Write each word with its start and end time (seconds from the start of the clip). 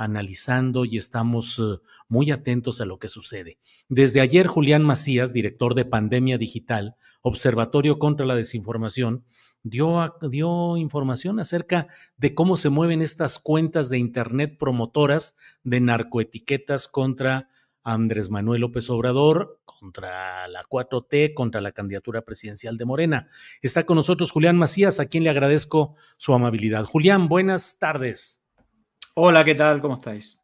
analizando 0.00 0.86
y 0.86 0.96
estamos 0.96 1.58
eh, 1.58 1.78
muy 2.08 2.30
atentos 2.30 2.80
a 2.80 2.86
lo 2.86 2.98
que 2.98 3.08
sucede. 3.08 3.58
Desde 3.90 4.22
ayer, 4.22 4.46
Julián 4.46 4.82
Macías, 4.82 5.34
director 5.34 5.74
de 5.74 5.84
Pandemia 5.84 6.38
Digital, 6.38 6.96
Observatorio 7.20 7.98
contra 7.98 8.24
la 8.24 8.34
Desinformación, 8.34 9.26
dio, 9.62 10.14
dio 10.22 10.78
información 10.78 11.38
acerca 11.38 11.86
de 12.16 12.34
cómo 12.34 12.56
se 12.56 12.70
mueven 12.70 13.02
estas 13.02 13.38
cuentas 13.38 13.90
de 13.90 13.98
Internet 13.98 14.56
promotoras 14.58 15.36
de 15.64 15.80
narcoetiquetas 15.80 16.88
contra 16.88 17.50
Andrés 17.82 18.30
Manuel 18.30 18.62
López 18.62 18.88
Obrador, 18.88 19.60
contra 19.66 20.48
la 20.48 20.64
4T, 20.64 21.34
contra 21.34 21.60
la 21.60 21.72
candidatura 21.72 22.22
presidencial 22.22 22.78
de 22.78 22.86
Morena. 22.86 23.28
Está 23.60 23.84
con 23.84 23.96
nosotros 23.96 24.30
Julián 24.30 24.56
Macías, 24.56 24.98
a 24.98 25.06
quien 25.06 25.24
le 25.24 25.30
agradezco 25.30 25.94
su 26.16 26.32
amabilidad. 26.32 26.86
Julián, 26.86 27.28
buenas 27.28 27.78
tardes. 27.78 28.39
Hola, 29.22 29.44
¿qué 29.44 29.54
tal? 29.54 29.82
¿Cómo 29.82 29.96
estáis? 29.96 30.38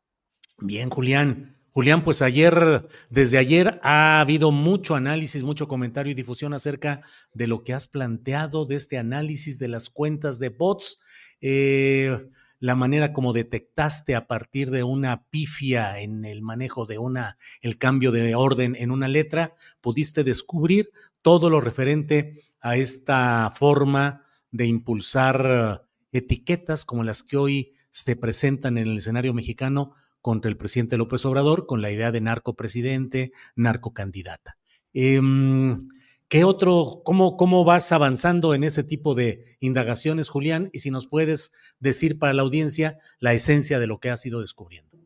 Bien, 0.59 0.91
Julián. 0.91 1.57
Julián, 1.73 2.05
pues 2.05 2.21
ayer, 2.21 2.87
desde 3.09 3.39
ayer 3.39 3.81
ha 3.83 4.21
habido 4.21 4.53
mucho 4.53 4.95
análisis, 4.95 5.45
mucho 5.45 5.67
comentario 5.67 6.11
y 6.13 6.15
difusión 6.15 6.53
acerca 6.53 7.01
de 7.33 7.47
lo 7.47 7.65
que 7.65 7.73
has 7.73 7.87
planteado, 7.87 8.67
de 8.67 8.75
este 8.75 8.99
análisis 8.99 9.59
de 9.59 9.69
las 9.69 9.89
cuentas 9.89 10.39
de 10.39 10.51
bots, 10.51 11.01
eh, 11.41 12.29
la 12.61 12.77
manera 12.77 13.15
como 13.15 13.33
detectaste 13.33 14.15
a 14.15 14.27
partir 14.27 14.71
de 14.71 14.83
una 14.83 15.25
pifia 15.31 15.99
en 15.99 16.27
el 16.27 16.43
manejo 16.43 16.85
de 16.85 16.99
una, 16.99 17.39
el 17.63 17.79
cambio 17.79 18.13
de 18.13 18.35
orden 18.35 18.77
en 18.79 18.91
una 18.91 19.09
letra, 19.09 19.55
pudiste 19.81 20.23
descubrir 20.23 20.91
todo 21.23 21.49
lo 21.49 21.63
referente 21.63 22.43
a 22.61 22.77
esta 22.77 23.51
forma 23.57 24.27
de 24.51 24.67
impulsar 24.67 25.89
etiquetas 26.13 26.85
como 26.85 27.05
las 27.05 27.23
que 27.23 27.39
hoy 27.39 27.76
se 27.97 28.15
presentan 28.15 28.77
en 28.77 28.89
el 28.89 28.99
escenario 28.99 29.33
mexicano 29.33 29.95
contra 30.21 30.51
el 30.51 30.59
presidente 30.59 30.99
López 30.99 31.25
Obrador 31.25 31.65
con 31.65 31.81
la 31.81 31.91
idea 31.91 32.13
de 32.13 32.21
narcopresidente, 32.21 33.33
narcocandidata. 33.55 34.59
Em, 34.93 35.89
¿Qué 36.29 36.45
otro, 36.45 37.01
cómo, 37.07 37.39
cómo 37.39 37.65
vas 37.65 37.93
avanzando 37.93 38.53
en 38.53 38.65
ese 38.65 38.85
tipo 38.85 39.15
de 39.15 39.57
indagaciones, 39.61 40.29
Julián? 40.29 40.69
Y 40.75 40.81
si 40.81 40.91
nos 40.91 41.07
puedes 41.07 41.53
decir 41.81 42.19
para 42.19 42.35
la 42.35 42.43
audiencia 42.43 42.99
la 43.19 43.33
esencia 43.33 43.79
de 43.79 43.87
lo 43.87 43.99
que 43.99 44.11
has 44.11 44.27
ido 44.27 44.43
descubriendo. 44.43 44.99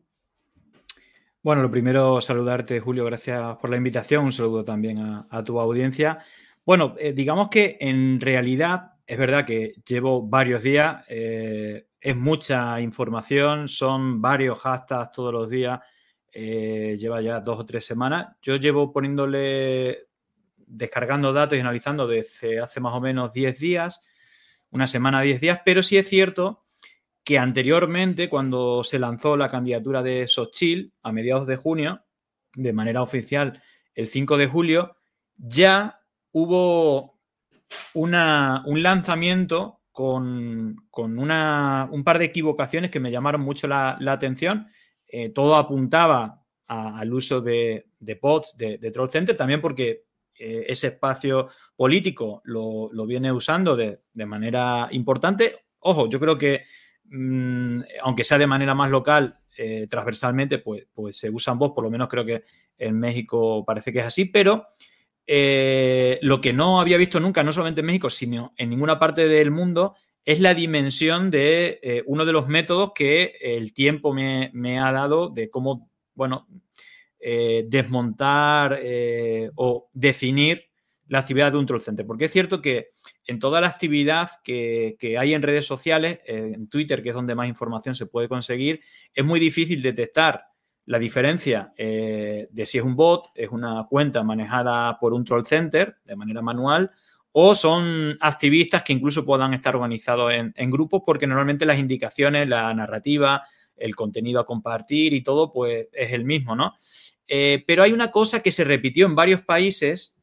Bueno, 1.41 1.61
lo 1.61 1.71
primero, 1.71 2.19
saludarte, 2.19 2.81
Julio, 2.81 3.05
gracias 3.05 3.55
por 3.61 3.69
la 3.69 3.77
invitación. 3.77 4.25
Un 4.25 4.33
saludo 4.33 4.65
también 4.65 4.97
a, 4.97 5.27
a 5.29 5.43
tu 5.45 5.61
audiencia. 5.61 6.19
Bueno, 6.65 6.95
eh, 6.99 7.13
digamos 7.13 7.47
que 7.47 7.77
en 7.79 8.19
realidad 8.19 8.90
es 9.05 9.17
verdad 9.17 9.45
que 9.45 9.73
llevo 9.87 10.27
varios 10.27 10.63
días, 10.63 11.03
eh, 11.09 11.87
es 11.99 12.15
mucha 12.15 12.79
información, 12.79 13.67
son 13.67 14.21
varios 14.21 14.59
hashtags 14.59 15.11
todos 15.11 15.33
los 15.33 15.49
días, 15.49 15.79
eh, 16.33 16.95
lleva 16.97 17.21
ya 17.21 17.39
dos 17.39 17.59
o 17.59 17.65
tres 17.65 17.85
semanas. 17.85 18.35
Yo 18.41 18.55
llevo 18.55 18.91
poniéndole, 18.91 20.07
descargando 20.57 21.33
datos 21.33 21.57
y 21.57 21.61
analizando 21.61 22.07
desde 22.07 22.59
hace 22.59 22.79
más 22.79 22.93
o 22.93 23.01
menos 23.01 23.33
10 23.33 23.59
días, 23.59 24.01
una 24.71 24.87
semana, 24.87 25.21
10 25.21 25.41
días, 25.41 25.59
pero 25.65 25.83
sí 25.83 25.97
es 25.97 26.07
cierto 26.07 26.63
que 27.23 27.37
anteriormente, 27.37 28.29
cuando 28.29 28.83
se 28.83 28.97
lanzó 28.97 29.37
la 29.37 29.49
candidatura 29.49 30.01
de 30.01 30.27
Xochitl 30.27 30.91
a 31.03 31.11
mediados 31.11 31.45
de 31.45 31.57
junio, 31.57 32.03
de 32.55 32.73
manera 32.73 33.01
oficial 33.01 33.61
el 33.93 34.07
5 34.07 34.37
de 34.37 34.47
julio, 34.47 34.95
ya 35.35 36.01
hubo 36.31 37.10
un 37.93 38.83
lanzamiento 38.83 39.81
con, 39.91 40.87
con 40.89 41.19
una, 41.19 41.87
un 41.91 42.03
par 42.03 42.19
de 42.19 42.25
equivocaciones 42.25 42.91
que 42.91 42.99
me 42.99 43.11
llamaron 43.11 43.41
mucho 43.41 43.67
la, 43.67 43.97
atención. 44.07 44.67
Eh, 45.07 45.29
todo 45.29 45.55
apuntaba 45.55 46.43
al 46.67 47.13
uso 47.13 47.41
de, 47.41 47.87
de 47.99 48.15
bots, 48.15 48.55
de, 48.57 48.77
de 48.77 48.91
Troll 48.91 49.09
Center, 49.09 49.35
también 49.35 49.59
porque 49.59 50.05
eh, 50.39 50.65
ese 50.69 50.87
espacio 50.87 51.49
político 51.75 52.41
lo, 52.45 52.89
lo 52.93 53.05
viene 53.05 53.31
usando 53.31 53.75
de, 53.75 54.01
de 54.13 54.25
manera 54.25 54.87
importante. 54.91 55.65
Ojo, 55.79 56.07
yo 56.09 56.19
creo 56.19 56.37
que 56.37 56.63
mm, 57.05 57.81
aunque 58.03 58.23
sea 58.23 58.37
de 58.37 58.47
manera 58.47 58.73
más 58.73 58.89
local, 58.89 59.37
eh, 59.57 59.87
transversalmente, 59.89 60.59
pues, 60.59 60.87
pues 60.93 61.17
se 61.17 61.29
usan 61.29 61.59
bots, 61.59 61.75
por 61.75 61.83
lo 61.83 61.91
menos 61.91 62.07
creo 62.07 62.25
que 62.25 62.43
en 62.77 62.97
México 62.97 63.65
parece 63.65 63.91
que 63.91 63.99
es 63.99 64.05
así, 64.05 64.25
pero 64.25 64.67
eh, 65.27 66.19
lo 66.21 66.41
que 66.41 66.53
no 66.53 66.81
había 66.81 66.97
visto 66.97 67.19
nunca, 67.19 67.43
no 67.43 67.51
solamente 67.51 67.81
en 67.81 67.87
México, 67.87 68.09
sino 68.09 68.53
en 68.57 68.69
ninguna 68.69 68.99
parte 68.99 69.27
del 69.27 69.51
mundo, 69.51 69.95
es 70.25 70.39
la 70.39 70.53
dimensión 70.53 71.31
de 71.31 71.79
eh, 71.81 72.03
uno 72.05 72.25
de 72.25 72.33
los 72.33 72.47
métodos 72.47 72.91
que 72.93 73.35
el 73.41 73.73
tiempo 73.73 74.13
me, 74.13 74.79
ha 74.79 74.91
dado 74.91 75.29
de 75.29 75.49
cómo, 75.49 75.89
bueno, 76.13 76.47
eh, 77.19 77.65
desmontar 77.67 78.79
o 79.55 79.89
definir 79.93 80.69
la 81.07 81.19
actividad 81.19 81.51
de 81.51 81.57
un 81.57 81.65
troll 81.65 81.81
center. 81.81 82.05
Porque 82.05 82.25
es 82.25 82.31
cierto 82.31 82.61
que 82.61 82.89
en 83.25 83.39
toda 83.39 83.61
la 83.61 83.67
actividad 83.67 84.29
que, 84.43 84.95
hay 85.19 85.33
en 85.33 85.41
redes 85.41 85.65
sociales, 85.65 86.19
en 86.25 86.67
Twitter, 86.67 87.01
que 87.01 87.09
es 87.09 87.15
donde 87.15 87.35
más 87.35 87.47
información 87.47 87.95
se 87.95 88.05
puede 88.05 88.27
conseguir, 88.27 88.81
es 89.13 89.25
muy 89.25 89.39
difícil 89.39 89.81
detectar 89.81 90.50
la 90.85 90.99
diferencia 90.99 91.73
eh, 91.77 92.47
de 92.51 92.65
si 92.65 92.77
es 92.77 92.83
un 92.83 92.95
bot, 92.95 93.29
es 93.35 93.49
una 93.49 93.85
cuenta 93.89 94.23
manejada 94.23 94.97
por 94.99 95.13
un 95.13 95.23
troll 95.23 95.45
center 95.45 95.97
de 96.03 96.15
manera 96.15 96.41
manual, 96.41 96.91
o 97.33 97.55
son 97.55 98.17
activistas 98.19 98.83
que 98.83 98.93
incluso 98.93 99.25
puedan 99.25 99.53
estar 99.53 99.75
organizados 99.75 100.33
en, 100.33 100.71
grupos, 100.71 101.03
porque 101.05 101.27
normalmente 101.27 101.65
las 101.65 101.79
indicaciones, 101.79 102.49
la 102.49 102.73
narrativa, 102.73 103.43
el 103.77 103.95
contenido 103.95 104.39
a 104.39 104.45
compartir 104.45 105.13
y 105.13 105.23
todo, 105.23 105.51
pues 105.53 105.87
es 105.93 106.11
el 106.11 106.25
mismo, 106.25 106.55
¿no? 106.55 106.75
Eh, 107.27 107.63
pero 107.65 107.83
hay 107.83 107.93
una 107.93 108.11
cosa 108.11 108.41
que 108.41 108.51
se 108.51 108.65
repitió 108.65 109.05
en 109.05 109.15
varios 109.15 109.41
países, 109.41 110.21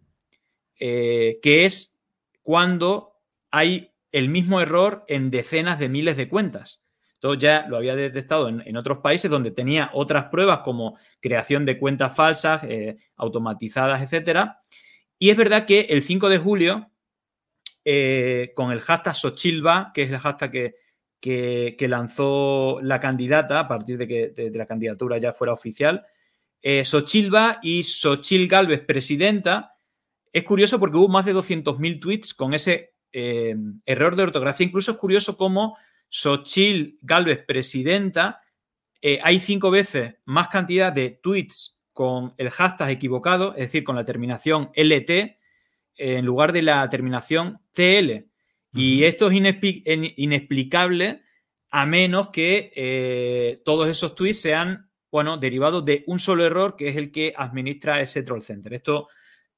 eh, 0.79 1.38
que 1.43 1.65
es 1.65 1.99
cuando 2.43 3.15
hay 3.50 3.91
el 4.12 4.29
mismo 4.29 4.61
error 4.61 5.05
en 5.09 5.31
decenas 5.31 5.79
de 5.79 5.88
miles 5.88 6.19
de 6.19 6.29
cuentas. 6.29 6.88
Esto 7.19 7.35
ya 7.35 7.67
lo 7.67 7.79
había 7.79 7.97
detectado 7.97 8.49
en, 8.49 8.76
otros 8.76 8.99
países 8.99 9.29
donde 9.29 9.50
tenía 9.50 9.91
otras 9.93 10.26
pruebas 10.26 10.61
como 10.61 10.97
creación 11.19 11.65
de 11.65 11.76
cuentas 11.76 12.15
falsas, 12.15 12.62
eh, 12.62 12.97
automatizadas, 13.17 14.00
etcétera. 14.00 14.62
Y 15.19 15.31
es 15.31 15.37
verdad 15.37 15.67
que 15.67 15.81
el 15.81 16.03
5 16.03 16.29
de 16.29 16.38
julio, 16.38 16.93
eh, 17.85 18.53
con 18.55 18.70
el 18.70 18.79
hashtag 18.79 19.17
Xochilva, 19.17 19.91
que 19.93 20.03
es 20.03 20.11
el 20.11 20.19
hashtag 20.19 20.53
que, 21.20 21.76
que, 21.76 21.88
lanzó 21.88 22.79
la 22.82 23.00
candidata 23.00 23.59
a 23.59 23.67
partir 23.67 23.99
de 23.99 24.06
que 24.06 24.29
de, 24.29 24.56
la 24.56 24.67
candidatura 24.67 25.19
ya 25.19 25.32
fuera 25.32 25.53
oficial, 25.53 26.06
eh, 26.62 26.85
Xochilva 26.85 27.59
y 27.64 27.82
Xochil 27.82 28.47
Galvez, 28.47 28.85
presidenta, 28.87 29.75
es 30.32 30.44
curioso 30.44 30.79
porque 30.79 30.99
hubo 30.99 31.09
más 31.09 31.26
de 31.26 31.35
200.000 31.35 32.00
tweets 32.00 32.32
con 32.32 32.55
ese 32.55 32.94
eh, 33.12 33.56
error 33.87 34.14
de 34.14 34.23
ortografía. 34.23 34.67
Incluso 34.67 34.93
es 34.93 34.99
curioso 34.99 35.37
cómo 35.37 35.76
Xochil 36.09 36.99
Galvez, 37.03 37.45
presidenta, 37.47 38.43
eh, 39.01 39.21
hay 39.23 39.41
cinco 39.41 39.71
veces 39.71 40.17
más 40.25 40.49
cantidad 40.49 40.93
de 40.93 41.11
tweets 41.23 41.81
con 41.93 42.35
el 42.37 42.51
hashtag 42.51 42.91
equivocado, 42.91 43.53
es 43.55 43.67
decir, 43.67 43.85
con 43.85 43.97
la 43.97 44.05
terminación 44.05 44.71
LT, 44.75 45.39
en 45.97 46.25
lugar 46.25 46.53
de 46.53 46.63
la 46.63 46.89
terminación 46.89 47.61
TL. 47.73 48.29
Y 48.73 49.05
esto 49.05 49.29
es 49.31 49.41
inexplicable 50.17 51.23
a 51.71 51.87
menos 51.87 52.29
que 52.29 52.73
eh, 52.75 53.63
todos 53.65 53.89
esos 53.89 54.15
tweets 54.15 54.41
sean, 54.41 54.91
bueno, 55.11 55.39
derivados 55.39 55.85
de 55.85 56.05
un 56.07 56.19
solo 56.19 56.45
error 56.45 56.77
que 56.77 56.89
es 56.89 56.97
el 56.97 57.11
que 57.11 57.35
administra 57.37 58.01
ese 58.01 58.23
troll 58.23 58.43
center. 58.43 58.75
Esto, 58.75 59.09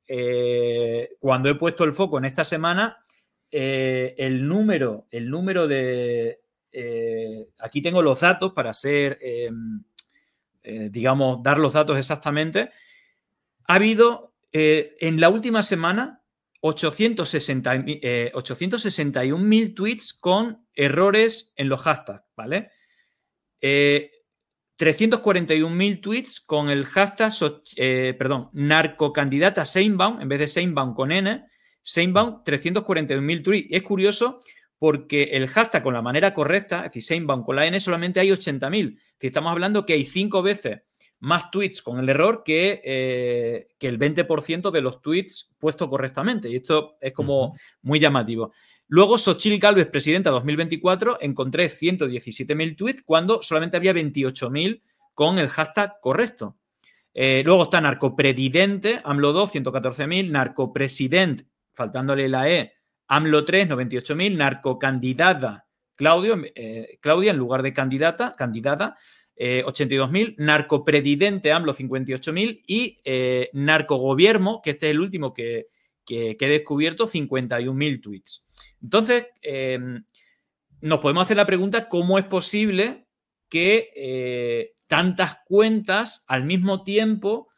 eh, 0.07 1.11
cuando 1.19 1.51
he 1.51 1.57
puesto 1.57 1.85
el 1.85 1.93
foco 1.93 2.19
en 2.19 2.25
esta 2.25 2.45
semana, 2.45 3.05
el 3.51 4.47
número, 4.47 5.07
el 5.11 5.29
número 5.29 5.67
de... 5.67 6.40
aquí 7.59 7.83
tengo 7.83 8.03
los 8.03 8.21
datos 8.21 8.53
para 8.53 8.71
hacer, 8.71 9.19
em, 9.21 9.83
digamos, 10.91 11.43
dar 11.43 11.59
los 11.59 11.73
datos 11.73 11.99
exactamente. 11.99 12.71
Ha 13.67 13.75
habido 13.75 14.35
en 14.53 15.21
la 15.21 15.29
última 15.29 15.63
semana 15.63 16.21
860, 16.61 17.85
861.000 18.35 19.63
eh, 19.63 19.69
tweets 19.75 20.13
con 20.13 20.67
errores 20.75 21.53
en 21.57 21.69
los 21.69 21.81
hashtags, 21.81 22.23
¿vale? 22.37 22.71
341.000 23.61 25.93
eh, 25.93 25.97
tweets 25.97 26.41
con 26.41 26.71
el 26.71 26.85
hashtag, 26.85 27.33
eh, 27.77 28.15
perdón, 28.19 28.51
narcocandidata 28.53 29.65
Seinbaum, 29.65 30.21
en 30.21 30.29
vez 30.29 30.41
de 30.41 30.49
Seinbaum 30.49 30.95
con 30.95 31.13
N, 31.13 31.45
Seinbaum 31.83 32.43
341.000 32.45 33.43
tweets. 33.43 33.69
Es 33.71 33.83
curioso 33.83 34.41
porque 34.81 35.25
el 35.33 35.47
hashtag 35.47 35.83
con 35.83 35.93
la 35.93 36.01
manera 36.01 36.33
correcta, 36.33 36.79
es 36.79 36.85
decir, 36.85 37.03
Seinbaum 37.03 37.45
con 37.45 37.55
la 37.55 37.67
N, 37.67 37.79
solamente 37.79 38.19
hay 38.19 38.31
80.000. 38.31 38.99
Estamos 39.21 39.53
hablando 39.53 39.85
que 39.85 39.93
hay 39.93 40.07
cinco 40.07 40.43
veces 40.43 40.81
más 41.19 41.51
tweets 41.51 41.83
con 41.83 42.01
el 42.01 42.09
error 42.09 42.43
que, 42.43 42.81
eh, 42.83 43.69
que 43.79 43.89
el 43.89 43.99
20% 43.99 44.71
de 44.71 44.81
los 44.81 45.03
tweets 45.03 45.53
puestos 45.59 45.87
correctamente. 45.87 46.49
Y 46.49 46.57
esto 46.57 46.97
es 46.99 47.13
como 47.13 47.55
muy 47.83 48.01
llamativo. 48.01 48.55
Luego, 48.89 49.19
Xochitl 49.19 49.61
Galvez, 49.61 49.87
presidenta 49.89 50.31
2024, 50.31 51.19
encontré 51.21 51.67
117.000 51.67 52.75
tweets 52.75 53.03
cuando 53.03 53.43
solamente 53.43 53.77
había 53.77 53.93
28.000 53.93 54.81
con 55.13 55.39
el 55.39 55.51
hashtag 55.51 56.01
correcto. 56.01 56.57
Eh, 57.13 57.43
luego 57.45 57.65
está 57.65 57.83
narcopredidente, 57.83 59.03
AMLO 59.05 59.35
2, 59.35 59.57
114.000, 59.57 60.31
narcopresident, 60.31 61.43
faltándole 61.75 62.31
la 62.31 62.51
E, 62.51 62.73
AMLO 63.11 63.45
3, 63.45 63.69
98.000, 63.69 64.37
narcocandidata, 64.37 65.67
Claudio, 65.97 66.41
eh, 66.55 66.99
Claudia 67.01 67.33
en 67.33 67.39
lugar 67.39 67.63
de 67.63 67.75
candidata, 67.75 68.35
candidata, 68.39 68.97
82.000, 69.37 70.29
eh, 70.29 70.35
narcopredidente 70.39 71.51
AMLO 71.51 71.75
58.000 71.75 72.63
y 72.69 73.01
eh, 73.05 73.51
narcogobierno, 73.53 74.61
que 74.63 74.71
este 74.71 74.87
es 74.87 74.91
el 74.93 75.01
último 75.01 75.35
que, 75.35 75.67
he 76.09 76.37
descubierto, 76.39 77.09
51.000 77.09 78.01
tweets. 78.01 78.49
Entonces, 78.81 79.27
em, 79.43 80.05
nos 80.81 81.01
podemos 81.01 81.25
hacer 81.25 81.37
la 81.37 81.47
pregunta, 81.47 81.89
¿cómo 81.89 82.17
es 82.17 82.25
posible 82.27 83.07
que 83.49 83.91
eh, 83.97 84.75
tantas 84.87 85.39
cuentas 85.47 86.25
al 86.29 86.45
mismo 86.45 86.85
tiempo 86.85 87.49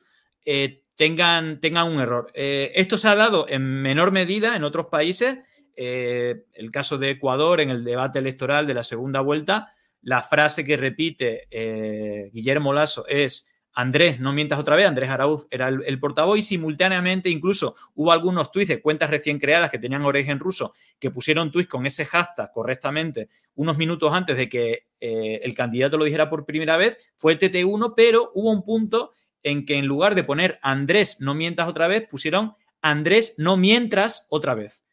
tengan, 1.04 1.60
tengan 1.60 1.92
un 1.92 2.00
error? 2.00 2.30
esto 2.34 2.98
se 2.98 3.08
ha 3.08 3.16
dado 3.16 3.46
en 3.48 3.62
menor 3.82 4.12
medida 4.12 4.56
en 4.56 4.64
otros 4.64 4.86
países. 4.86 5.38
el 5.76 6.70
caso 6.70 6.98
de 6.98 7.10
Ecuador 7.10 7.60
en 7.60 7.70
el 7.70 7.84
debate 7.84 8.18
electoral 8.18 8.66
de 8.66 8.74
la 8.74 8.82
segunda 8.84 9.20
vuelta 9.20 9.72
la 10.02 10.20
frase 10.22 10.64
que 10.64 10.76
repite 10.76 11.46
eh, 11.50 12.30
Guillermo 12.32 12.72
Lasso 12.72 13.06
es 13.06 13.48
Andrés, 13.74 14.20
no 14.20 14.34
mientas 14.34 14.58
otra 14.58 14.76
vez, 14.76 14.86
Andrés 14.86 15.08
Arauz 15.08 15.46
era 15.50 15.68
el, 15.68 15.98
portavoz 15.98 16.38
y 16.38 16.42
simultáneamente 16.42 17.30
incluso 17.30 17.74
hubo 17.94 18.12
algunos 18.12 18.52
tweets 18.52 18.68
de 18.68 18.82
cuentas 18.82 19.08
recién 19.08 19.38
creadas 19.38 19.70
que 19.70 19.78
tenían 19.78 20.02
origen 20.02 20.38
ruso 20.38 20.74
que 20.98 21.10
pusieron 21.10 21.50
tweets 21.50 21.70
con 21.70 21.86
ese 21.86 22.04
hashtag 22.04 22.52
correctamente 22.52 23.30
unos 23.54 23.78
minutos 23.78 24.12
antes 24.12 24.36
de 24.36 24.50
que 24.50 24.88
eh, 25.00 25.40
el 25.42 25.54
candidato 25.54 25.96
lo 25.96 26.04
dijera 26.04 26.28
por 26.28 26.44
primera 26.44 26.76
vez, 26.76 26.98
fue 27.16 27.38
TT1, 27.38 27.94
pero 27.96 28.30
hubo 28.34 28.50
un 28.50 28.62
punto 28.62 29.12
en 29.42 29.66
que 29.66 29.76
en 29.76 29.86
lugar 29.86 30.14
de 30.14 30.24
poner 30.24 30.58
Andrés, 30.62 31.20
no 31.20 31.34
mientas 31.34 31.68
otra 31.68 31.88
vez, 31.88 32.06
pusieron 32.08 32.54
Andrés, 32.80 33.34
no 33.38 33.56
mientras 33.56 34.26
otra 34.30 34.54
vez. 34.54 34.84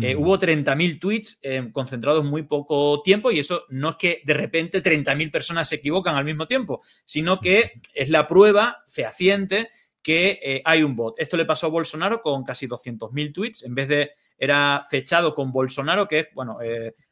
Eh, 0.00 0.16
hubo 0.16 0.38
30.000 0.38 0.98
tweets 0.98 1.38
eh, 1.42 1.68
concentrados 1.70 2.24
en 2.24 2.30
muy 2.30 2.44
poco 2.44 3.02
tiempo 3.02 3.30
y 3.30 3.38
eso 3.38 3.64
no 3.68 3.90
es 3.90 3.96
que 3.96 4.22
de 4.24 4.32
repente 4.32 4.82
30.000 4.82 5.30
personas 5.30 5.68
se 5.68 5.74
equivocan 5.74 6.16
al 6.16 6.24
mismo 6.24 6.46
tiempo, 6.48 6.80
sino 7.04 7.38
que 7.38 7.82
es 7.92 8.08
la 8.08 8.26
prueba 8.26 8.82
fehaciente 8.86 9.68
que 10.02 10.40
eh, 10.42 10.62
hay 10.64 10.82
un 10.82 10.96
bot. 10.96 11.16
Esto 11.18 11.36
le 11.36 11.44
pasó 11.44 11.66
a 11.66 11.70
Bolsonaro 11.70 12.22
con 12.22 12.44
casi 12.44 12.66
200.000 12.66 13.34
tweets, 13.34 13.64
en 13.64 13.74
vez 13.74 13.88
de 13.88 14.12
era 14.38 14.86
fechado 14.88 15.34
con 15.34 15.52
Bolsonaro, 15.52 16.08
que 16.08 16.20
es, 16.20 16.28
bueno, 16.34 16.58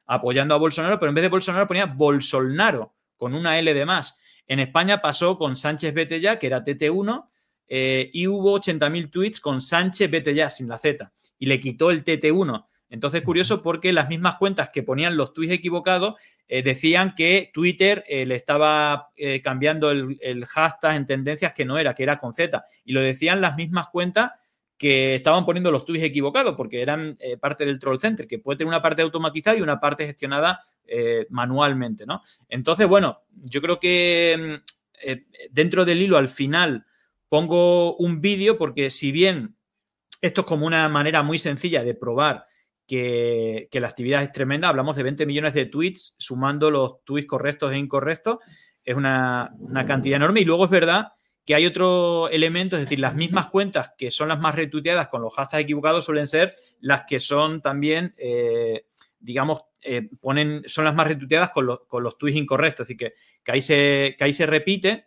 apoyando 0.07 0.55
a 0.55 0.59
Bolsonaro, 0.59 0.99
pero 0.99 1.11
en 1.11 1.15
vez 1.15 1.23
de 1.23 1.29
Bolsonaro 1.29 1.69
ponía 1.69 1.87
Bolsonaro, 1.87 2.95
con 3.17 3.35
una 3.35 3.59
L 3.59 3.73
de 3.73 3.87
más. 3.87 4.19
En 4.53 4.61
España 4.61 5.01
pasó 5.01 5.39
con 5.39 5.57
Sánchez 5.57 5.95
Vete 5.95 6.21
Ya, 6.21 6.39
que 6.39 6.47
era 6.47 6.63
TT1, 6.63 7.27
y 8.13 8.27
hubo 8.27 8.61
80.000 8.61 9.11
tweets 9.11 9.41
con 9.41 9.63
Sánchez 9.63 10.11
Vete 10.11 10.35
Ya, 10.35 10.51
sin 10.51 10.69
la 10.69 10.77
Z 10.77 11.11
y 11.43 11.47
le 11.47 11.59
quitó 11.59 11.91
el 11.91 12.05
TT1. 12.05 12.67
Entonces, 12.89 13.23
curioso 13.23 13.65
porque 13.65 13.93
las 13.93 14.09
mismas 14.09 14.37
cuentas 14.37 14.69
que 14.73 14.85
ponían 14.85 15.17
los 15.17 15.35
tweets 15.35 15.55
equivocados 15.55 16.15
eh, 16.47 16.63
decían 16.63 17.17
que 17.17 17.51
Twitter 17.53 18.05
eh, 18.07 18.25
le 18.27 18.37
estaba 18.37 19.09
eh, 19.17 19.43
cambiando 19.43 19.91
el, 19.91 20.47
hashtag 20.47 20.95
en 20.95 21.07
tendencias 21.07 21.53
que 21.53 21.65
no 21.65 21.79
era, 21.79 21.97
que 21.97 22.05
era 22.05 22.21
con 22.21 22.33
Z. 22.33 22.65
Y 22.85 22.93
lo 22.93 23.01
decían 23.01 23.41
las 23.41 23.57
mismas 23.57 23.89
cuentas 23.89 24.31
que 24.79 25.15
estaban 25.15 25.45
poniendo 25.45 25.71
los 25.71 25.85
tweets 25.85 26.05
equivocados 26.05 26.55
porque 26.57 26.83
eran 26.83 27.17
parte 27.41 27.65
del 27.65 27.79
troll 27.79 27.99
center, 27.99 28.27
que 28.27 28.39
puede 28.39 28.59
tener 28.59 28.69
una 28.69 28.83
parte 28.83 29.03
automatizada 29.03 29.57
y 29.57 29.63
una 29.63 29.79
parte 29.79 30.07
gestionada 30.07 30.65
manualmente, 31.31 32.05
¿no? 32.05 32.21
Entonces, 32.49 32.89
bueno, 32.89 33.23
yo 33.31 33.63
creo 33.63 33.79
que 33.79 34.61
mm, 35.05 35.15
dentro 35.51 35.85
del 35.85 36.03
hilo 36.03 36.17
al 36.17 36.29
final 36.29 36.85
pongo 37.29 37.97
un 37.97 38.21
vídeo 38.21 38.59
porque 38.59 38.91
si 38.91 39.13
bien 39.13 39.57
esto 40.23 40.43
es 40.43 40.47
como 40.47 40.67
una 40.67 40.89
manera 40.89 41.23
muy 41.23 41.39
sencilla 41.39 41.83
de 41.83 41.95
probar 41.95 42.47
que, 42.87 43.69
la 43.73 43.89
actividad 43.89 44.23
es 44.23 44.33
tremenda. 44.33 44.69
Hablamos 44.69 44.97
de 44.97 45.03
20 45.03 45.27
millones 45.27 45.55
de 45.55 45.67
tweets, 45.67 46.15
sumando 46.19 46.71
los 46.71 47.05
tweets 47.05 47.27
correctos 47.27 47.73
e 47.73 47.79
incorrectos. 47.79 48.39
Es 48.85 48.95
una, 48.95 49.53
cantidad 49.87 50.17
enorme. 50.17 50.41
Y 50.41 50.45
luego 50.45 50.65
es 50.65 50.71
verdad 50.71 51.09
que 51.45 51.55
hay 51.55 51.67
otro 51.67 52.29
elemento, 52.29 52.77
es 52.77 52.83
decir, 52.83 53.01
las 53.01 53.15
mismas 53.15 53.49
cuentas 53.49 53.93
que 53.99 54.11
son 54.11 54.29
las 54.29 54.39
más 54.39 54.55
retuiteadas 54.55 55.09
con 55.09 55.23
los 55.23 55.35
hashtags 55.35 55.65
equivocados 55.65 56.05
suelen 56.05 56.27
ser 56.27 56.57
las 56.81 57.05
que 57.05 57.19
son 57.19 57.61
también, 57.61 58.15
eh, 58.17 58.87
digamos, 59.19 59.63
eh, 59.81 60.09
ponen, 60.21 60.63
son 60.67 60.85
las 60.85 60.95
más 60.95 61.09
retuiteadas 61.09 61.51
con, 61.51 61.67
los 61.67 62.19
tweets 62.19 62.39
incorrectos. 62.39 62.89
Es 62.89 62.97
decir, 62.97 63.13
que, 63.43 63.53
ahí, 63.53 63.61
se, 63.61 64.17
ahí 64.21 64.33
se 64.33 64.47
repite. 64.47 65.07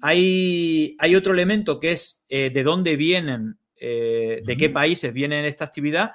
Hay, 0.00 0.96
hay 0.98 1.14
otro 1.14 1.32
elemento 1.32 1.78
que 1.78 1.92
es 1.92 2.26
eh, 2.28 2.50
de 2.50 2.62
dónde 2.62 2.96
vienen 2.96 3.58
de 3.78 4.56
qué 4.58 4.70
países 4.70 5.12
viene 5.12 5.46
esta 5.46 5.66
actividad. 5.66 6.12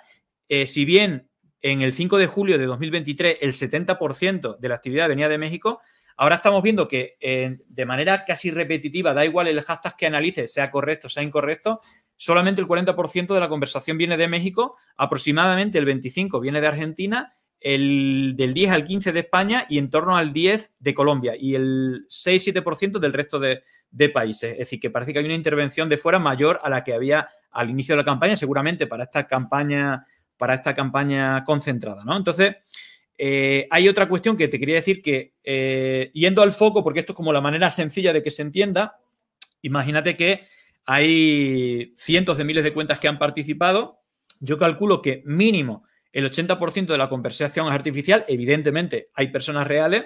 Si 0.66 0.84
bien 0.84 1.30
en 1.62 1.82
el 1.82 1.94
5 1.94 2.18
de 2.18 2.25
julio 2.25 2.58
de 2.58 2.66
2023 2.66 3.38
el 3.42 3.54
70% 3.54 4.58
de 4.58 4.68
la 4.68 4.75
actividad 4.75 5.08
venía 5.08 5.30
de 5.30 5.38
México, 5.38 5.80
ahora 6.22 6.36
estamos 6.36 6.62
viendo 6.62 6.88
que 6.88 7.18
eh, 7.20 7.58
de 7.68 7.86
manera 7.88 8.25
casi 8.25 8.51
repetitiva, 8.51 9.12
da 9.12 9.25
igual 9.25 9.48
el 9.48 9.60
hashtag 9.62 9.98
que 9.98 10.06
analice, 10.06 10.48
sea 10.48 10.70
correcto, 10.70 11.10
sea 11.10 11.24
incorrecto, 11.24 11.82
solamente 12.16 12.62
el 12.62 12.68
40% 12.68 13.34
de 13.34 13.40
la 13.40 13.50
conversación 13.50 13.98
viene 13.98 14.18
de 14.18 14.28
México, 14.28 14.78
aproximadamente 14.98 15.80
el 15.80 15.88
25% 15.88 16.40
viene 16.40 16.62
de 16.62 16.68
Argentina 16.68 17.34
el 17.60 18.36
del 18.38 18.54
10 18.54 18.72
al 18.72 18.84
15 18.84 19.12
de 19.13 19.20
España 19.22 19.66
y 19.68 19.80
en 19.80 19.90
torno 19.90 20.16
al 20.16 20.32
10 20.32 20.74
de 20.78 20.94
Colombia 20.94 21.34
y 21.40 21.56
el 21.56 22.06
6-7% 22.08 23.00
del 23.00 23.13
resto 23.13 23.40
de, 23.40 23.63
países. 24.13 24.51
Es 24.54 24.58
decir, 24.60 24.80
que 24.80 24.92
parece 24.92 25.13
que 25.13 25.20
hay 25.20 25.25
una 25.25 25.34
intervención 25.34 25.90
de 25.90 25.98
fuera 25.98 26.20
mayor 26.20 26.60
a 26.62 26.70
la 26.70 26.84
que 26.84 26.94
había 26.94 27.30
al 27.50 27.72
inicio 27.72 27.94
de 27.94 28.01
la 28.01 28.06
campaña, 28.06 28.36
seguramente 28.36 28.86
para 28.86 29.06
esta 29.06 29.28
campaña, 29.28 30.06
para 30.38 30.54
esta 30.54 30.75
campaña 30.75 31.44
concentrada. 31.44 32.04
¿no? 32.04 32.16
Entonces, 32.16 32.58
eh, 33.24 33.68
hay 33.70 33.88
otra 33.88 34.10
cuestión 34.10 34.36
que 34.36 34.48
te 34.48 34.58
quería 34.58 34.74
decir 34.74 35.04
que, 35.04 35.36
eh, 35.44 36.10
yendo 36.12 36.42
al 36.42 36.51
foco, 36.51 36.84
porque 36.84 37.00
esto 37.00 37.12
es 37.12 37.16
como 37.16 37.32
la 37.32 37.40
manera 37.40 37.70
sencilla 37.70 38.13
de 38.13 38.24
que 38.24 38.32
se 38.32 38.42
entienda, 38.42 38.98
imagínate 39.62 40.18
que 40.18 40.46
hay 40.88 41.94
cientos 41.98 42.40
de 42.40 42.46
miles 42.46 42.63
de 42.63 42.74
cuentas 42.74 42.98
que 42.98 43.08
han 43.08 43.20
participado. 43.20 44.00
Yo 44.40 44.58
calculo 44.58 45.04
que 45.04 45.22
mínimo 45.24 45.86
el 46.12 46.25
80% 46.25 46.88
de 46.88 46.98
la 46.98 47.10
conversación 47.10 47.68
es 47.68 47.74
artificial. 47.74 48.25
Evidentemente, 48.28 49.10
hay 49.13 49.28
personas 49.28 49.68
reales. 49.68 50.06